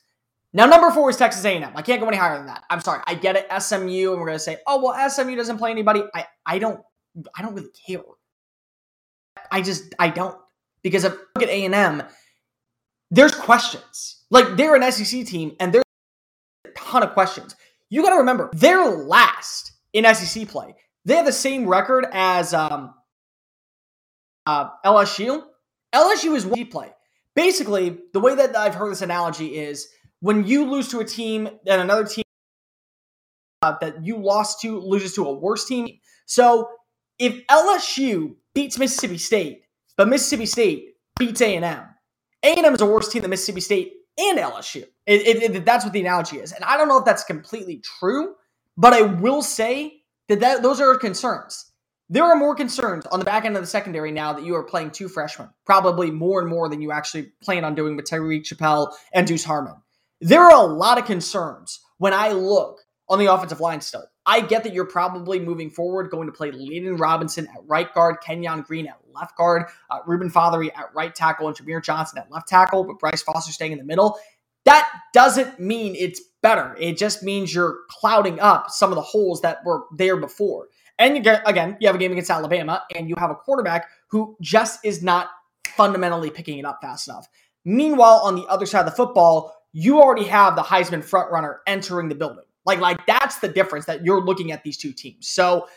Now, 0.53 0.65
number 0.67 0.89
four 0.91 1.09
is 1.09 1.17
Texas 1.17 1.43
A&M. 1.43 1.71
I 1.75 1.81
can't 1.81 1.99
go 1.99 2.07
any 2.07 2.15
higher 2.15 2.37
than 2.37 2.45
that. 2.47 2.63
I'm 2.69 2.79
sorry. 2.79 3.01
I 3.05 3.15
get 3.15 3.35
it, 3.35 3.47
SMU, 3.61 4.11
and 4.11 4.21
we're 4.21 4.27
gonna 4.27 4.39
say, 4.39 4.57
oh 4.67 4.81
well, 4.81 5.09
SMU 5.09 5.35
doesn't 5.35 5.57
play 5.57 5.71
anybody. 5.71 6.03
I 6.13 6.25
I 6.45 6.59
don't 6.59 6.79
I 7.35 7.41
don't 7.41 7.53
really 7.53 7.71
care. 7.87 8.03
I 9.51 9.61
just 9.61 9.93
I 9.99 10.09
don't 10.09 10.37
because 10.81 11.03
if 11.03 11.13
you 11.13 11.19
look 11.35 11.43
at 11.43 11.49
A&M, 11.49 12.03
there's 13.11 13.35
questions. 13.35 14.23
Like 14.29 14.55
they're 14.55 14.75
an 14.75 14.91
SEC 14.91 15.25
team, 15.25 15.55
and 15.59 15.73
there's 15.73 15.83
a 16.65 16.69
ton 16.69 17.03
of 17.03 17.13
questions. 17.13 17.55
You 17.89 18.01
got 18.01 18.11
to 18.11 18.17
remember, 18.17 18.49
they're 18.53 18.85
last 18.85 19.73
in 19.93 20.05
SEC 20.15 20.47
play. 20.47 20.75
They 21.05 21.15
have 21.15 21.25
the 21.25 21.31
same 21.31 21.67
record 21.67 22.05
as 22.11 22.53
um, 22.53 22.93
uh, 24.45 24.69
LSU. 24.85 25.43
LSU 25.93 26.35
is 26.35 26.45
one 26.45 26.65
play 26.67 26.91
basically, 27.35 27.97
the 28.13 28.19
way 28.19 28.35
that 28.35 28.55
I've 28.55 28.75
heard 28.75 28.91
this 28.91 29.01
analogy 29.01 29.57
is 29.57 29.87
when 30.19 30.45
you 30.45 30.69
lose 30.69 30.87
to 30.89 30.99
a 30.99 31.05
team 31.05 31.47
and 31.67 31.81
another 31.81 32.05
team 32.05 32.23
uh, 33.61 33.75
that 33.81 34.05
you 34.05 34.17
lost 34.17 34.61
to 34.61 34.79
loses 34.79 35.13
to 35.15 35.25
a 35.25 35.33
worse 35.33 35.65
team. 35.65 35.87
So 36.25 36.69
if 37.19 37.45
LSU 37.47 38.35
beats 38.53 38.77
Mississippi 38.77 39.17
State, 39.17 39.63
but 39.97 40.07
Mississippi 40.07 40.45
State 40.45 40.95
beats 41.17 41.41
A&M, 41.41 41.63
A&M 42.43 42.73
is 42.73 42.81
a 42.81 42.85
worse 42.85 43.09
team 43.09 43.21
than 43.21 43.31
Mississippi 43.31 43.61
State 43.61 43.93
and 44.17 44.39
LSU. 44.39 44.83
It, 45.05 45.21
it, 45.27 45.55
it, 45.55 45.65
that's 45.65 45.83
what 45.83 45.93
the 45.93 46.01
analogy 46.01 46.37
is. 46.37 46.51
And 46.51 46.63
I 46.63 46.77
don't 46.77 46.87
know 46.87 46.97
if 46.97 47.05
that's 47.05 47.23
completely 47.23 47.81
true, 47.99 48.35
but 48.77 48.93
I 48.93 49.01
will 49.01 49.41
say 49.41 50.01
that, 50.29 50.39
that 50.39 50.63
those 50.63 50.81
are 50.81 50.95
concerns. 50.97 51.71
There 52.07 52.23
are 52.23 52.35
more 52.35 52.53
concerns 52.53 53.05
on 53.07 53.17
the 53.17 53.25
back 53.25 53.45
end 53.45 53.55
of 53.55 53.63
the 53.63 53.67
secondary 53.67 54.11
now 54.11 54.31
that 54.33 54.45
you 54.45 54.55
are 54.55 54.63
playing 54.63 54.91
two 54.91 55.07
freshmen, 55.07 55.49
probably 55.65 56.11
more 56.11 56.39
and 56.39 56.47
more 56.47 56.69
than 56.69 56.79
you 56.81 56.91
actually 56.91 57.31
plan 57.41 57.63
on 57.63 57.73
doing 57.73 57.95
with 57.95 58.05
Tyreek 58.05 58.43
Chappell 58.43 58.95
and 59.11 59.25
Deuce 59.25 59.43
Harmon. 59.43 59.73
There 60.21 60.41
are 60.41 60.53
a 60.53 60.67
lot 60.67 60.99
of 60.99 61.05
concerns 61.05 61.79
when 61.97 62.13
I 62.13 62.31
look 62.31 62.81
on 63.09 63.17
the 63.17 63.33
offensive 63.33 63.59
line 63.59 63.81
still. 63.81 64.05
I 64.25 64.41
get 64.41 64.63
that 64.63 64.73
you're 64.73 64.85
probably 64.85 65.39
moving 65.39 65.69
forward 65.71 66.11
going 66.11 66.27
to 66.27 66.31
play 66.31 66.51
Layden 66.51 66.99
Robinson 66.99 67.47
at 67.47 67.61
right 67.65 67.91
guard, 67.93 68.17
Kenyon 68.23 68.61
Green 68.61 68.87
at 68.87 68.99
left 69.11 69.35
guard, 69.35 69.65
uh, 69.89 69.99
Reuben 70.05 70.31
Fatheree 70.31 70.71
at 70.75 70.93
right 70.93 71.13
tackle, 71.13 71.47
and 71.47 71.57
Jahmir 71.57 71.83
Johnson 71.83 72.19
at 72.19 72.31
left 72.31 72.47
tackle, 72.47 72.83
but 72.83 72.99
Bryce 72.99 73.21
Foster 73.23 73.51
staying 73.51 73.71
in 73.71 73.77
the 73.77 73.83
middle. 73.83 74.17
That 74.65 74.89
doesn't 75.13 75.59
mean 75.59 75.95
it's 75.95 76.21
better. 76.41 76.75
It 76.79 76.97
just 76.97 77.21
means 77.23 77.53
you're 77.53 77.79
clouding 77.89 78.39
up 78.39 78.69
some 78.69 78.91
of 78.91 78.95
the 78.95 79.01
holes 79.01 79.41
that 79.41 79.63
were 79.65 79.85
there 79.95 80.17
before. 80.17 80.67
And 80.97 81.15
you 81.15 81.23
get, 81.23 81.41
again, 81.45 81.77
you 81.79 81.87
have 81.87 81.95
a 81.95 81.99
game 81.99 82.11
against 82.11 82.31
Alabama, 82.31 82.83
and 82.95 83.09
you 83.09 83.15
have 83.17 83.29
a 83.29 83.35
quarterback 83.35 83.89
who 84.09 84.37
just 84.41 84.79
is 84.83 85.03
not 85.03 85.29
fundamentally 85.67 86.29
picking 86.29 86.57
it 86.57 86.65
up 86.65 86.79
fast 86.81 87.07
enough. 87.07 87.27
Meanwhile, 87.65 88.21
on 88.23 88.35
the 88.35 88.45
other 88.45 88.65
side 88.65 88.81
of 88.81 88.85
the 88.85 88.91
football, 88.91 89.53
you 89.73 90.01
already 90.01 90.25
have 90.25 90.55
the 90.55 90.61
Heisman 90.61 91.03
frontrunner 91.03 91.57
entering 91.67 92.07
the 92.07 92.15
building. 92.15 92.45
Like, 92.65 92.79
like 92.79 93.05
that's 93.05 93.39
the 93.39 93.49
difference 93.49 93.85
that 93.85 94.05
you're 94.05 94.23
looking 94.23 94.51
at 94.51 94.63
these 94.63 94.77
two 94.77 94.93
teams. 94.93 95.27
So 95.27 95.67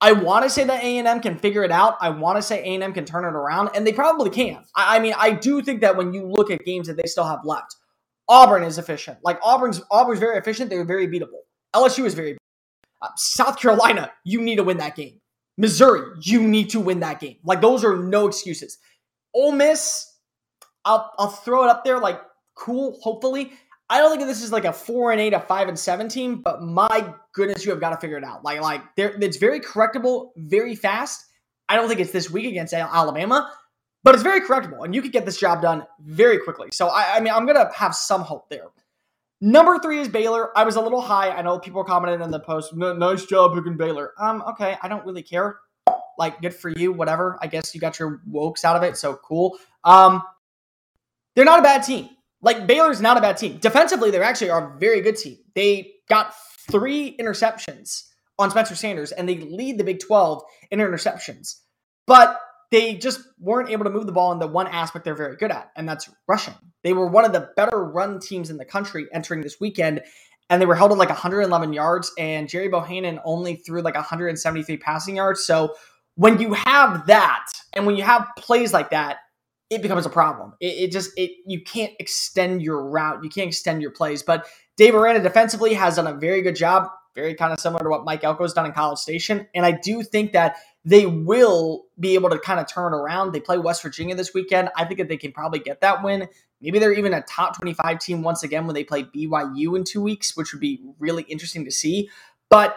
I 0.00 0.12
want 0.12 0.44
to 0.44 0.50
say 0.50 0.64
that 0.64 0.82
A&M 0.82 1.20
can 1.20 1.38
figure 1.38 1.62
it 1.62 1.70
out. 1.70 1.96
I 2.00 2.10
want 2.10 2.36
to 2.36 2.42
say 2.42 2.62
A&M 2.62 2.92
can 2.92 3.04
turn 3.04 3.24
it 3.24 3.28
around, 3.28 3.70
and 3.74 3.86
they 3.86 3.92
probably 3.92 4.30
can. 4.30 4.64
I, 4.74 4.96
I 4.96 4.98
mean, 5.00 5.14
I 5.16 5.30
do 5.30 5.62
think 5.62 5.80
that 5.82 5.96
when 5.96 6.12
you 6.12 6.26
look 6.26 6.50
at 6.50 6.64
games 6.64 6.88
that 6.88 6.96
they 6.96 7.06
still 7.06 7.24
have 7.24 7.40
left, 7.44 7.76
Auburn 8.28 8.64
is 8.64 8.78
efficient. 8.78 9.18
Like 9.22 9.38
Auburn's 9.42 9.82
Auburn's 9.90 10.20
very 10.20 10.36
efficient. 10.38 10.70
They're 10.70 10.84
very 10.84 11.06
beatable. 11.06 11.42
LSU 11.74 12.04
is 12.04 12.14
very. 12.14 12.36
Uh, 13.04 13.08
South 13.16 13.58
Carolina, 13.58 14.10
you 14.24 14.40
need 14.40 14.56
to 14.56 14.64
win 14.64 14.78
that 14.78 14.96
game. 14.96 15.20
Missouri, 15.58 16.00
you 16.22 16.42
need 16.42 16.70
to 16.70 16.80
win 16.80 17.00
that 17.00 17.20
game. 17.20 17.36
Like 17.44 17.60
those 17.60 17.84
are 17.84 17.96
no 17.96 18.26
excuses. 18.26 18.78
Ole 19.34 19.52
Miss, 19.52 20.10
I'll 20.84 21.12
I'll 21.18 21.28
throw 21.28 21.64
it 21.64 21.70
up 21.70 21.84
there. 21.84 21.98
Like 22.00 22.20
cool. 22.54 22.98
Hopefully, 23.02 23.52
I 23.90 23.98
don't 23.98 24.16
think 24.16 24.26
this 24.26 24.42
is 24.42 24.52
like 24.52 24.64
a 24.64 24.72
four 24.72 25.12
and 25.12 25.20
eight, 25.20 25.34
a 25.34 25.40
five 25.40 25.68
and 25.68 25.78
seventeen. 25.78 26.36
But 26.36 26.62
my 26.62 27.14
goodness, 27.34 27.64
you 27.64 27.70
have 27.72 27.80
got 27.80 27.90
to 27.90 27.98
figure 27.98 28.16
it 28.16 28.24
out. 28.24 28.42
Like 28.42 28.60
like 28.62 28.82
it's 28.96 29.36
very 29.36 29.60
correctable, 29.60 30.30
very 30.36 30.74
fast. 30.74 31.24
I 31.68 31.76
don't 31.76 31.88
think 31.88 32.00
it's 32.00 32.12
this 32.12 32.30
week 32.30 32.46
against 32.46 32.72
Alabama, 32.72 33.50
but 34.02 34.14
it's 34.14 34.24
very 34.24 34.40
correctable, 34.40 34.84
and 34.84 34.94
you 34.94 35.02
could 35.02 35.12
get 35.12 35.26
this 35.26 35.38
job 35.38 35.62
done 35.62 35.84
very 36.00 36.38
quickly. 36.38 36.68
So 36.72 36.88
I, 36.88 37.16
I 37.16 37.20
mean, 37.20 37.32
I'm 37.32 37.46
gonna 37.46 37.70
have 37.74 37.94
some 37.94 38.22
hope 38.22 38.48
there. 38.48 38.68
Number 39.44 39.78
three 39.78 39.98
is 39.98 40.08
Baylor. 40.08 40.56
I 40.56 40.64
was 40.64 40.76
a 40.76 40.80
little 40.80 41.02
high. 41.02 41.28
I 41.28 41.42
know 41.42 41.58
people 41.58 41.84
commented 41.84 42.22
in 42.22 42.30
the 42.30 42.40
post, 42.40 42.74
nice 42.74 43.26
job 43.26 43.54
picking 43.54 43.76
Baylor. 43.76 44.14
Um, 44.18 44.42
okay, 44.48 44.78
I 44.80 44.88
don't 44.88 45.04
really 45.04 45.22
care. 45.22 45.58
Like, 46.16 46.40
good 46.40 46.54
for 46.54 46.70
you, 46.70 46.94
whatever. 46.94 47.38
I 47.42 47.48
guess 47.48 47.74
you 47.74 47.80
got 47.80 47.98
your 47.98 48.22
wokes 48.26 48.64
out 48.64 48.74
of 48.74 48.82
it, 48.84 48.96
so 48.96 49.16
cool. 49.16 49.58
Um, 49.84 50.22
they're 51.36 51.44
not 51.44 51.58
a 51.58 51.62
bad 51.62 51.82
team. 51.82 52.08
Like 52.40 52.66
Baylor's 52.66 53.02
not 53.02 53.18
a 53.18 53.20
bad 53.20 53.36
team. 53.36 53.58
Defensively, 53.58 54.10
they 54.10 54.18
actually 54.22 54.48
are 54.48 54.76
a 54.76 54.78
very 54.78 55.02
good 55.02 55.16
team. 55.16 55.36
They 55.54 55.92
got 56.08 56.32
three 56.70 57.14
interceptions 57.14 58.04
on 58.38 58.50
Spencer 58.50 58.74
Sanders, 58.74 59.12
and 59.12 59.28
they 59.28 59.36
lead 59.36 59.76
the 59.76 59.84
Big 59.84 60.00
12 60.00 60.42
in 60.70 60.78
interceptions. 60.78 61.56
But 62.06 62.40
they 62.70 62.94
just 62.94 63.20
weren't 63.38 63.68
able 63.68 63.84
to 63.84 63.90
move 63.90 64.06
the 64.06 64.12
ball 64.12 64.32
in 64.32 64.38
the 64.38 64.46
one 64.46 64.68
aspect 64.68 65.04
they're 65.04 65.14
very 65.14 65.36
good 65.36 65.50
at, 65.50 65.70
and 65.76 65.86
that's 65.86 66.08
rushing. 66.26 66.54
They 66.84 66.94
were 66.94 67.08
one 67.08 67.26
of 67.26 67.32
the 67.32 67.50
better 67.56 67.84
run 67.84 68.20
teams 68.20 68.50
in 68.50 68.58
the 68.58 68.66
country 68.66 69.08
entering 69.12 69.42
this 69.42 69.60
weekend, 69.60 70.02
and 70.50 70.62
they 70.62 70.66
were 70.66 70.76
held 70.76 70.92
at 70.92 70.98
like 70.98 71.10
111 71.10 71.74
yards, 71.74 72.12
and 72.18 72.48
Gerry 72.48 72.68
Bohanon 72.68 73.20
only 73.24 73.56
threw 73.56 73.82
like 73.82 73.96
173 73.96 74.78
passing 74.78 75.16
yards. 75.16 75.44
So 75.44 75.74
when 76.16 76.40
you 76.40 76.54
have 76.54 77.08
that, 77.08 77.46
and 77.74 77.86
when 77.86 77.96
you 77.96 78.04
have 78.04 78.28
plays 78.38 78.72
like 78.72 78.90
that, 78.90 79.18
it 79.70 79.82
becomes 79.82 80.06
a 80.06 80.10
problem. 80.10 80.54
It, 80.60 80.84
it, 80.84 80.92
just 80.92 81.12
it 81.16 81.32
you 81.46 81.62
can't 81.62 81.94
extend 82.00 82.62
your 82.62 82.84
route, 82.88 83.24
you 83.24 83.30
can't 83.30 83.48
extend 83.48 83.82
your 83.82 83.92
plays. 83.92 84.22
But 84.22 84.46
Dave 84.76 84.94
Aranda 84.94 85.22
defensively 85.22 85.74
has 85.74 85.96
done 85.96 86.06
a 86.06 86.14
very 86.14 86.42
good 86.42 86.56
job, 86.56 86.88
very 87.14 87.34
kind 87.34 87.52
of 87.52 87.60
similar 87.60 87.82
to 87.82 87.88
what 87.88 88.04
Mike 88.04 88.22
Elko's 88.22 88.52
done 88.52 88.66
in 88.66 88.72
College 88.72 88.98
Station, 88.98 89.46
and 89.54 89.64
I 89.64 89.72
do 89.72 90.02
think 90.02 90.32
that 90.32 90.56
they 90.84 91.06
will 91.06 91.86
be 91.98 92.14
able 92.14 92.30
to 92.30 92.38
kind 92.38 92.60
of 92.60 92.66
turn 92.66 92.92
around. 92.92 93.32
They 93.32 93.40
play 93.40 93.58
West 93.58 93.82
Virginia 93.82 94.14
this 94.14 94.34
weekend. 94.34 94.68
I 94.76 94.84
think 94.84 94.98
that 94.98 95.08
they 95.08 95.16
can 95.16 95.32
probably 95.32 95.60
get 95.60 95.80
that 95.80 96.02
win. 96.02 96.28
Maybe 96.60 96.78
they're 96.78 96.92
even 96.92 97.14
a 97.14 97.22
top 97.22 97.56
25 97.58 97.98
team 97.98 98.22
once 98.22 98.42
again 98.42 98.66
when 98.66 98.74
they 98.74 98.84
play 98.84 99.04
BYU 99.04 99.76
in 99.76 99.84
two 99.84 100.02
weeks, 100.02 100.36
which 100.36 100.52
would 100.52 100.60
be 100.60 100.80
really 100.98 101.22
interesting 101.24 101.64
to 101.64 101.70
see. 101.70 102.10
But 102.50 102.76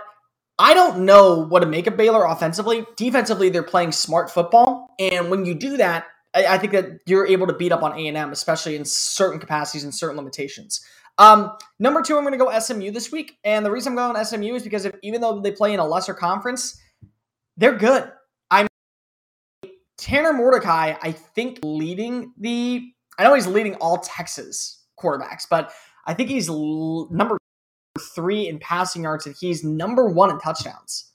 I 0.59 0.73
don't 0.73 1.05
know 1.05 1.45
what 1.45 1.59
to 1.59 1.65
make 1.67 1.87
of 1.87 1.97
Baylor 1.97 2.25
offensively. 2.25 2.85
Defensively, 2.95 3.49
they're 3.49 3.63
playing 3.63 3.91
smart 3.91 4.31
football. 4.31 4.93
And 4.99 5.29
when 5.29 5.45
you 5.45 5.53
do 5.53 5.77
that, 5.77 6.05
I, 6.33 6.57
think 6.57 6.73
that 6.73 6.99
you're 7.05 7.25
able 7.25 7.47
to 7.47 7.53
beat 7.53 7.71
up 7.71 7.83
on 7.83 7.97
A 7.97 8.07
and 8.07 8.17
M, 8.17 8.31
especially 8.31 8.75
in 8.75 8.85
certain 8.85 9.39
capacities 9.39 9.83
and 9.83 9.93
certain 9.93 10.17
limitations. 10.17 10.85
Um, 11.17 11.51
number 11.79 12.01
two, 12.01 12.17
I'm 12.17 12.23
going 12.23 12.37
to 12.37 12.43
go 12.43 12.57
SMU 12.57 12.91
this 12.91 13.11
week, 13.11 13.37
and 13.43 13.65
the 13.65 13.71
reason 13.71 13.97
I'm 13.97 14.13
going 14.13 14.23
SMU 14.23 14.55
is 14.55 14.63
because 14.63 14.85
if, 14.85 14.95
even 15.01 15.21
though 15.21 15.41
they 15.41 15.51
play 15.51 15.73
in 15.73 15.79
a 15.79 15.85
lesser 15.85 16.13
conference, 16.13 16.79
they're 17.57 17.75
good. 17.75 18.11
I'm 18.51 18.67
Tanner 19.97 20.33
Mordecai. 20.33 20.95
I 21.01 21.11
think 21.11 21.59
leading 21.63 22.33
the. 22.37 22.91
I 23.17 23.23
know 23.23 23.33
he's 23.33 23.47
leading 23.47 23.75
all 23.75 23.97
Texas 23.97 24.83
quarterbacks, 24.99 25.45
but 25.49 25.71
I 26.05 26.13
think 26.13 26.29
he's 26.29 26.49
l- 26.49 27.07
number 27.09 27.37
three 28.15 28.47
in 28.47 28.59
passing 28.59 29.03
yards, 29.03 29.25
and 29.25 29.35
he's 29.39 29.63
number 29.63 30.07
one 30.07 30.29
in 30.29 30.39
touchdowns. 30.39 31.11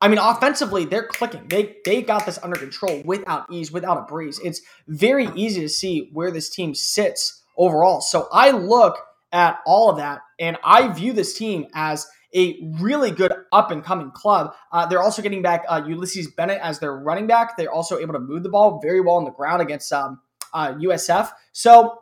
I 0.00 0.08
mean, 0.08 0.18
offensively, 0.18 0.84
they're 0.84 1.06
clicking. 1.06 1.48
They 1.48 1.76
they 1.84 2.02
got 2.02 2.26
this 2.26 2.38
under 2.42 2.56
control 2.56 3.02
without 3.04 3.46
ease, 3.50 3.72
without 3.72 3.98
a 3.98 4.02
breeze. 4.02 4.40
It's 4.42 4.60
very 4.86 5.28
easy 5.34 5.60
to 5.62 5.68
see 5.68 6.10
where 6.12 6.30
this 6.30 6.48
team 6.48 6.74
sits 6.74 7.42
overall. 7.56 8.00
So 8.00 8.28
I 8.32 8.50
look 8.52 8.98
at 9.32 9.58
all 9.66 9.90
of 9.90 9.96
that, 9.96 10.20
and 10.38 10.56
I 10.62 10.88
view 10.88 11.12
this 11.12 11.36
team 11.36 11.66
as 11.74 12.06
a 12.34 12.58
really 12.80 13.10
good 13.10 13.32
up 13.52 13.70
and 13.70 13.84
coming 13.84 14.10
club. 14.10 14.54
Uh, 14.70 14.86
they're 14.86 15.02
also 15.02 15.22
getting 15.22 15.42
back 15.42 15.64
uh, 15.68 15.82
Ulysses 15.86 16.28
Bentley 16.28 16.56
as 16.56 16.78
their 16.78 16.94
running 16.94 17.26
back. 17.26 17.56
They're 17.56 17.72
also 17.72 17.98
able 17.98 18.14
to 18.14 18.20
move 18.20 18.42
the 18.42 18.48
ball 18.48 18.80
very 18.80 19.00
well 19.00 19.16
on 19.16 19.24
the 19.24 19.30
ground 19.30 19.62
against 19.62 19.92
um, 19.92 20.20
uh, 20.52 20.72
USF. 20.74 21.30
So 21.52 21.98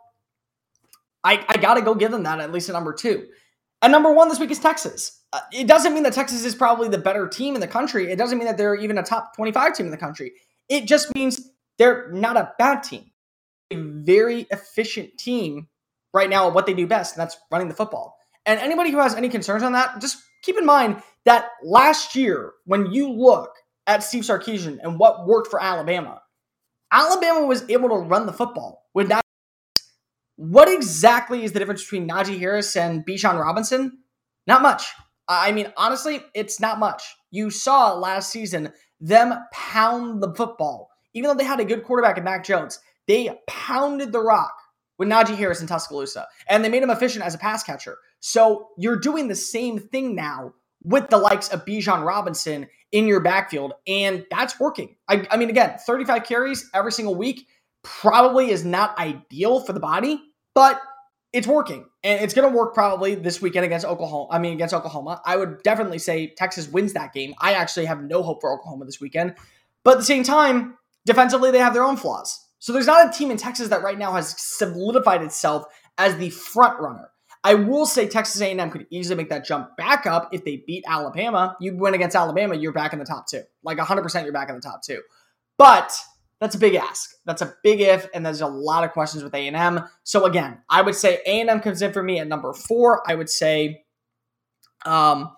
I, 1.25 1.45
I 1.49 1.57
got 1.57 1.75
to 1.75 1.83
go 1.83 1.95
give 1.95 2.11
them 2.11 2.23
that 2.25 2.41
at 2.41 2.53
least 2.53 2.69
at 2.69 2.73
number 2.73 2.93
two. 2.93 3.27
And 3.83 3.93
number 3.93 4.13
one 4.13 4.29
this 4.29 4.39
week 4.39 4.51
is 4.51 4.59
Texas. 4.59 5.21
Uh, 5.33 5.41
it 5.53 5.67
doesn't 5.67 5.95
mean 5.95 6.03
that 6.03 6.13
Texas 6.13 6.45
is 6.45 6.55
probably 6.55 6.89
the 6.89 6.99
better 6.99 7.27
team 7.29 7.55
in 7.55 7.61
the 7.61 7.69
country. 7.69 8.11
It 8.11 8.17
doesn't 8.17 8.39
mean 8.39 8.47
that 8.47 8.59
they're 8.59 8.75
even 8.75 8.99
a 8.99 9.03
top 9.03 9.35
25 9.37 9.75
team 9.75 9.87
in 9.87 9.93
the 9.93 9.99
country. 9.99 10.33
It 10.69 10.87
just 10.87 11.15
means 11.15 11.51
they're 11.79 12.11
not 12.13 12.37
a 12.37 12.53
bad 12.59 12.83
team. 12.83 13.11
A 13.71 13.77
very 13.77 14.47
efficient 14.51 15.17
team 15.17 15.69
right 16.13 16.31
now 16.31 16.49
at 16.49 16.55
what 16.55 16.67
they 16.67 16.75
do 16.75 16.87
best, 16.87 17.15
and 17.15 17.21
that's 17.21 17.37
running 17.51 17.69
the 17.69 17.75
football. 17.75 18.17
And 18.47 18.59
anybody 18.61 18.91
who 18.91 18.99
has 18.99 19.15
any 19.15 19.29
concerns 19.29 19.63
on 19.63 19.73
that, 19.73 20.01
just 20.01 20.19
keep 20.43 20.57
in 20.57 20.67
mind 20.67 21.03
that 21.25 21.49
last 21.63 22.17
year, 22.17 22.53
when 22.65 22.93
you 22.93 23.11
look 23.11 23.53
at 23.87 24.03
Steve 24.03 24.25
Sarkisian 24.25 24.79
and 24.83 24.99
what 24.99 25.27
worked 25.27 25.49
for 25.51 25.63
Alabama, 25.63 26.23
Alabama 26.93 27.47
was 27.47 27.69
able 27.69 27.89
to 27.91 27.97
run 27.97 28.27
the 28.27 28.33
football 28.33 28.87
with 28.95 29.09
that. 29.09 29.23
What 30.37 30.69
exactly 30.69 31.45
is 31.45 31.53
the 31.53 31.59
difference 31.59 31.85
between 31.85 32.09
Najee 32.09 32.39
Harris 32.39 32.75
and 32.75 33.05
Bijan 33.07 33.39
Robinson? 33.39 33.99
Not 34.47 34.63
much. 34.63 34.87
I 35.29 35.53
mean, 35.53 35.73
honestly, 35.77 36.23
it's 36.35 36.59
not 36.59 36.79
much. 36.81 37.05
You 37.31 37.51
saw 37.51 37.93
last 37.95 38.33
season 38.33 38.73
them 39.01 39.35
pound 39.53 40.23
the 40.23 40.35
football. 40.35 40.89
Even 41.15 41.29
though 41.29 41.35
they 41.35 41.45
had 41.45 41.61
a 41.61 41.65
good 41.65 41.85
quarterback 41.85 42.19
in 42.19 42.25
Mac 42.25 42.45
Jones, 42.45 42.81
they 43.07 43.31
pounded 43.47 44.13
the 44.13 44.21
rock 44.21 44.53
with 45.01 45.09
Najee 45.09 45.35
Harris 45.35 45.63
in 45.63 45.67
Tuscaloosa, 45.67 46.29
and 46.47 46.63
they 46.63 46.69
made 46.69 46.83
him 46.83 46.91
efficient 46.91 47.25
as 47.25 47.35
a 47.35 47.39
pass 47.39 47.63
catcher. 47.63 47.97
So 48.21 48.69
you're 48.77 48.99
doing 48.99 49.29
the 49.29 49.35
same 49.35 49.79
thing 49.79 50.15
now 50.15 50.53
with 50.85 51.09
the 51.09 51.17
likes 51.17 51.49
of 51.49 51.65
Bijan 51.65 52.05
Robinson 52.05 52.69
in 52.93 53.07
your 53.07 53.21
backfield, 53.21 53.73
and 53.87 54.27
that's 54.31 54.61
working. 54.61 54.97
I, 55.09 55.27
I 55.31 55.39
mean, 55.39 55.49
again, 55.49 55.79
35 55.87 56.25
carries 56.25 56.69
every 56.75 56.93
single 56.93 57.15
week 57.15 57.47
probably 57.83 58.51
is 58.51 58.63
not 58.63 58.99
ideal 58.99 59.61
for 59.61 59.73
the 59.73 59.81
body, 59.81 60.21
but 60.55 60.79
it's 61.33 61.47
working 61.47 61.87
and 62.05 62.21
it's 62.21 62.35
going 62.35 62.51
to 62.51 62.55
work 62.55 62.75
probably 62.75 63.15
this 63.15 63.41
weekend 63.41 63.65
against 63.65 63.87
Oklahoma. 63.87 64.29
I 64.31 64.39
mean, 64.39 64.53
against 64.53 64.75
Oklahoma. 64.75 65.23
I 65.25 65.39
would 65.39 65.63
definitely 65.63 65.99
say 65.99 66.35
Texas 66.37 66.69
wins 66.69 66.93
that 66.93 67.15
game. 67.15 67.35
I 67.39 67.55
actually 67.55 67.87
have 67.87 68.03
no 68.03 68.23
hope 68.23 68.43
for 68.43 68.53
Oklahoma 68.53 68.85
this 68.85 69.01
weekend. 69.01 69.37
But 69.83 69.93
at 69.93 69.99
the 69.99 70.05
same 70.05 70.25
time, 70.25 70.77
defensively, 71.07 71.53
they 71.53 71.59
have 71.59 71.73
their 71.73 71.85
own 71.85 71.97
flaws. 71.97 72.47
So 72.61 72.73
there's 72.73 72.87
not 72.87 73.09
a 73.09 73.19
team 73.19 73.31
in 73.31 73.37
Texas 73.37 73.69
that 73.69 73.83
right 73.83 73.99
now 73.99 74.13
has 74.13 74.35
solidified 74.39 75.23
itself 75.23 75.65
as 75.99 76.17
the 76.17 76.31
front 76.31 76.79
runner. 76.79 77.11
I 77.43 77.55
will 77.55 77.87
say 77.87 78.07
Texas 78.07 78.41
A&M 78.41 78.71
could 78.71 78.87
easily 78.91 79.17
make 79.17 79.31
that 79.31 79.47
jump 79.47 79.77
back 79.79 80.07
up 80.07 80.29
if 80.33 80.45
they 80.45 80.63
beat 80.67 80.85
Alabama. 80.87 81.57
You 81.59 81.75
win 81.75 81.95
against 81.95 82.15
Alabama, 82.15 82.55
you're 82.55 82.73
back 82.73 82.93
in 82.93 82.99
the 82.99 83.05
top 83.05 83.27
two. 83.27 83.43
Like 83.65 83.79
100% 83.79 84.25
you're 84.25 84.33
back 84.33 84.51
in 84.51 84.55
the 84.55 84.61
top 84.61 84.83
two. 84.83 85.01
But 85.57 85.99
that's 86.39 86.55
a 86.55 86.59
big 86.59 86.75
ask. 86.75 87.11
That's 87.25 87.41
a 87.41 87.55
big 87.63 87.81
if, 87.81 88.07
and 88.13 88.25
there's 88.25 88.43
a 88.43 88.47
lot 88.47 88.85
of 88.85 88.93
questions 88.93 89.25
with 89.25 89.35
A&M. 89.35 89.81
So 90.05 90.27
again, 90.27 90.59
I 90.69 90.83
would 90.83 90.95
say 90.95 91.21
A&M 91.25 91.61
comes 91.61 91.81
in 91.81 91.93
for 91.95 92.03
me 92.03 92.19
at 92.19 92.29
number 92.29 92.53
four. 92.53 93.03
I 93.11 93.15
would 93.15 93.31
say 93.31 93.85
um, 94.85 95.31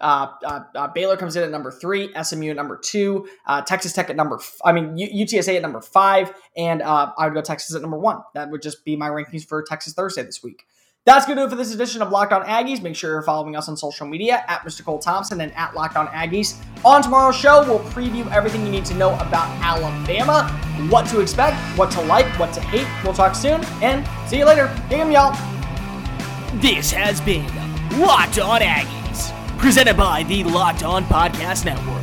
uh, 0.00 0.28
uh, 0.44 0.60
uh, 0.74 0.88
Baylor 0.88 1.16
comes 1.16 1.36
in 1.36 1.42
at 1.42 1.50
number 1.50 1.70
three, 1.70 2.10
SMU 2.22 2.50
at 2.50 2.56
number 2.56 2.76
two, 2.76 3.28
uh, 3.46 3.62
Texas 3.62 3.92
Tech 3.92 4.10
at 4.10 4.16
number, 4.16 4.36
f- 4.36 4.56
I 4.64 4.72
mean 4.72 4.96
U- 4.96 5.24
UTSA 5.26 5.56
at 5.56 5.62
number 5.62 5.80
five, 5.80 6.32
and 6.56 6.82
uh, 6.82 7.12
I 7.18 7.26
would 7.26 7.34
go 7.34 7.42
Texas 7.42 7.74
at 7.76 7.82
number 7.82 7.98
one. 7.98 8.18
That 8.34 8.50
would 8.50 8.62
just 8.62 8.84
be 8.84 8.96
my 8.96 9.08
rankings 9.08 9.46
for 9.46 9.62
Texas 9.62 9.92
Thursday 9.92 10.22
this 10.22 10.42
week. 10.42 10.64
That's 11.06 11.24
going 11.24 11.36
to 11.38 11.42
do 11.42 11.46
it 11.46 11.50
for 11.50 11.56
this 11.56 11.72
edition 11.74 12.02
of 12.02 12.10
Locked 12.10 12.32
On 12.34 12.42
Aggies. 12.42 12.82
Make 12.82 12.94
sure 12.94 13.10
you're 13.10 13.22
following 13.22 13.56
us 13.56 13.70
on 13.70 13.76
social 13.76 14.06
media 14.06 14.44
at 14.48 14.60
Mr. 14.60 14.84
Cole 14.84 14.98
Thompson 14.98 15.40
and 15.40 15.50
at 15.56 15.74
Locked 15.74 15.96
On 15.96 16.06
Aggies. 16.08 16.62
On 16.84 17.02
tomorrow's 17.02 17.36
show, 17.36 17.64
we'll 17.64 17.78
preview 17.90 18.30
everything 18.30 18.64
you 18.66 18.70
need 18.70 18.84
to 18.84 18.94
know 18.94 19.14
about 19.14 19.48
Alabama, 19.62 20.48
what 20.90 21.06
to 21.06 21.20
expect, 21.20 21.56
what 21.78 21.90
to 21.92 22.02
like, 22.02 22.26
what 22.38 22.52
to 22.52 22.60
hate. 22.60 22.86
We'll 23.02 23.14
talk 23.14 23.34
soon, 23.34 23.64
and 23.82 24.06
see 24.28 24.38
you 24.38 24.44
later. 24.44 24.66
Damn, 24.90 25.10
y'all. 25.10 25.32
This 26.60 26.92
has 26.92 27.18
been 27.22 27.46
Locked 27.98 28.38
On 28.38 28.60
Aggies, 28.60 28.99
presented 29.60 29.94
by 29.94 30.22
the 30.22 30.42
Locked 30.42 30.82
On 30.82 31.04
Podcast 31.04 31.66
Network. 31.66 31.99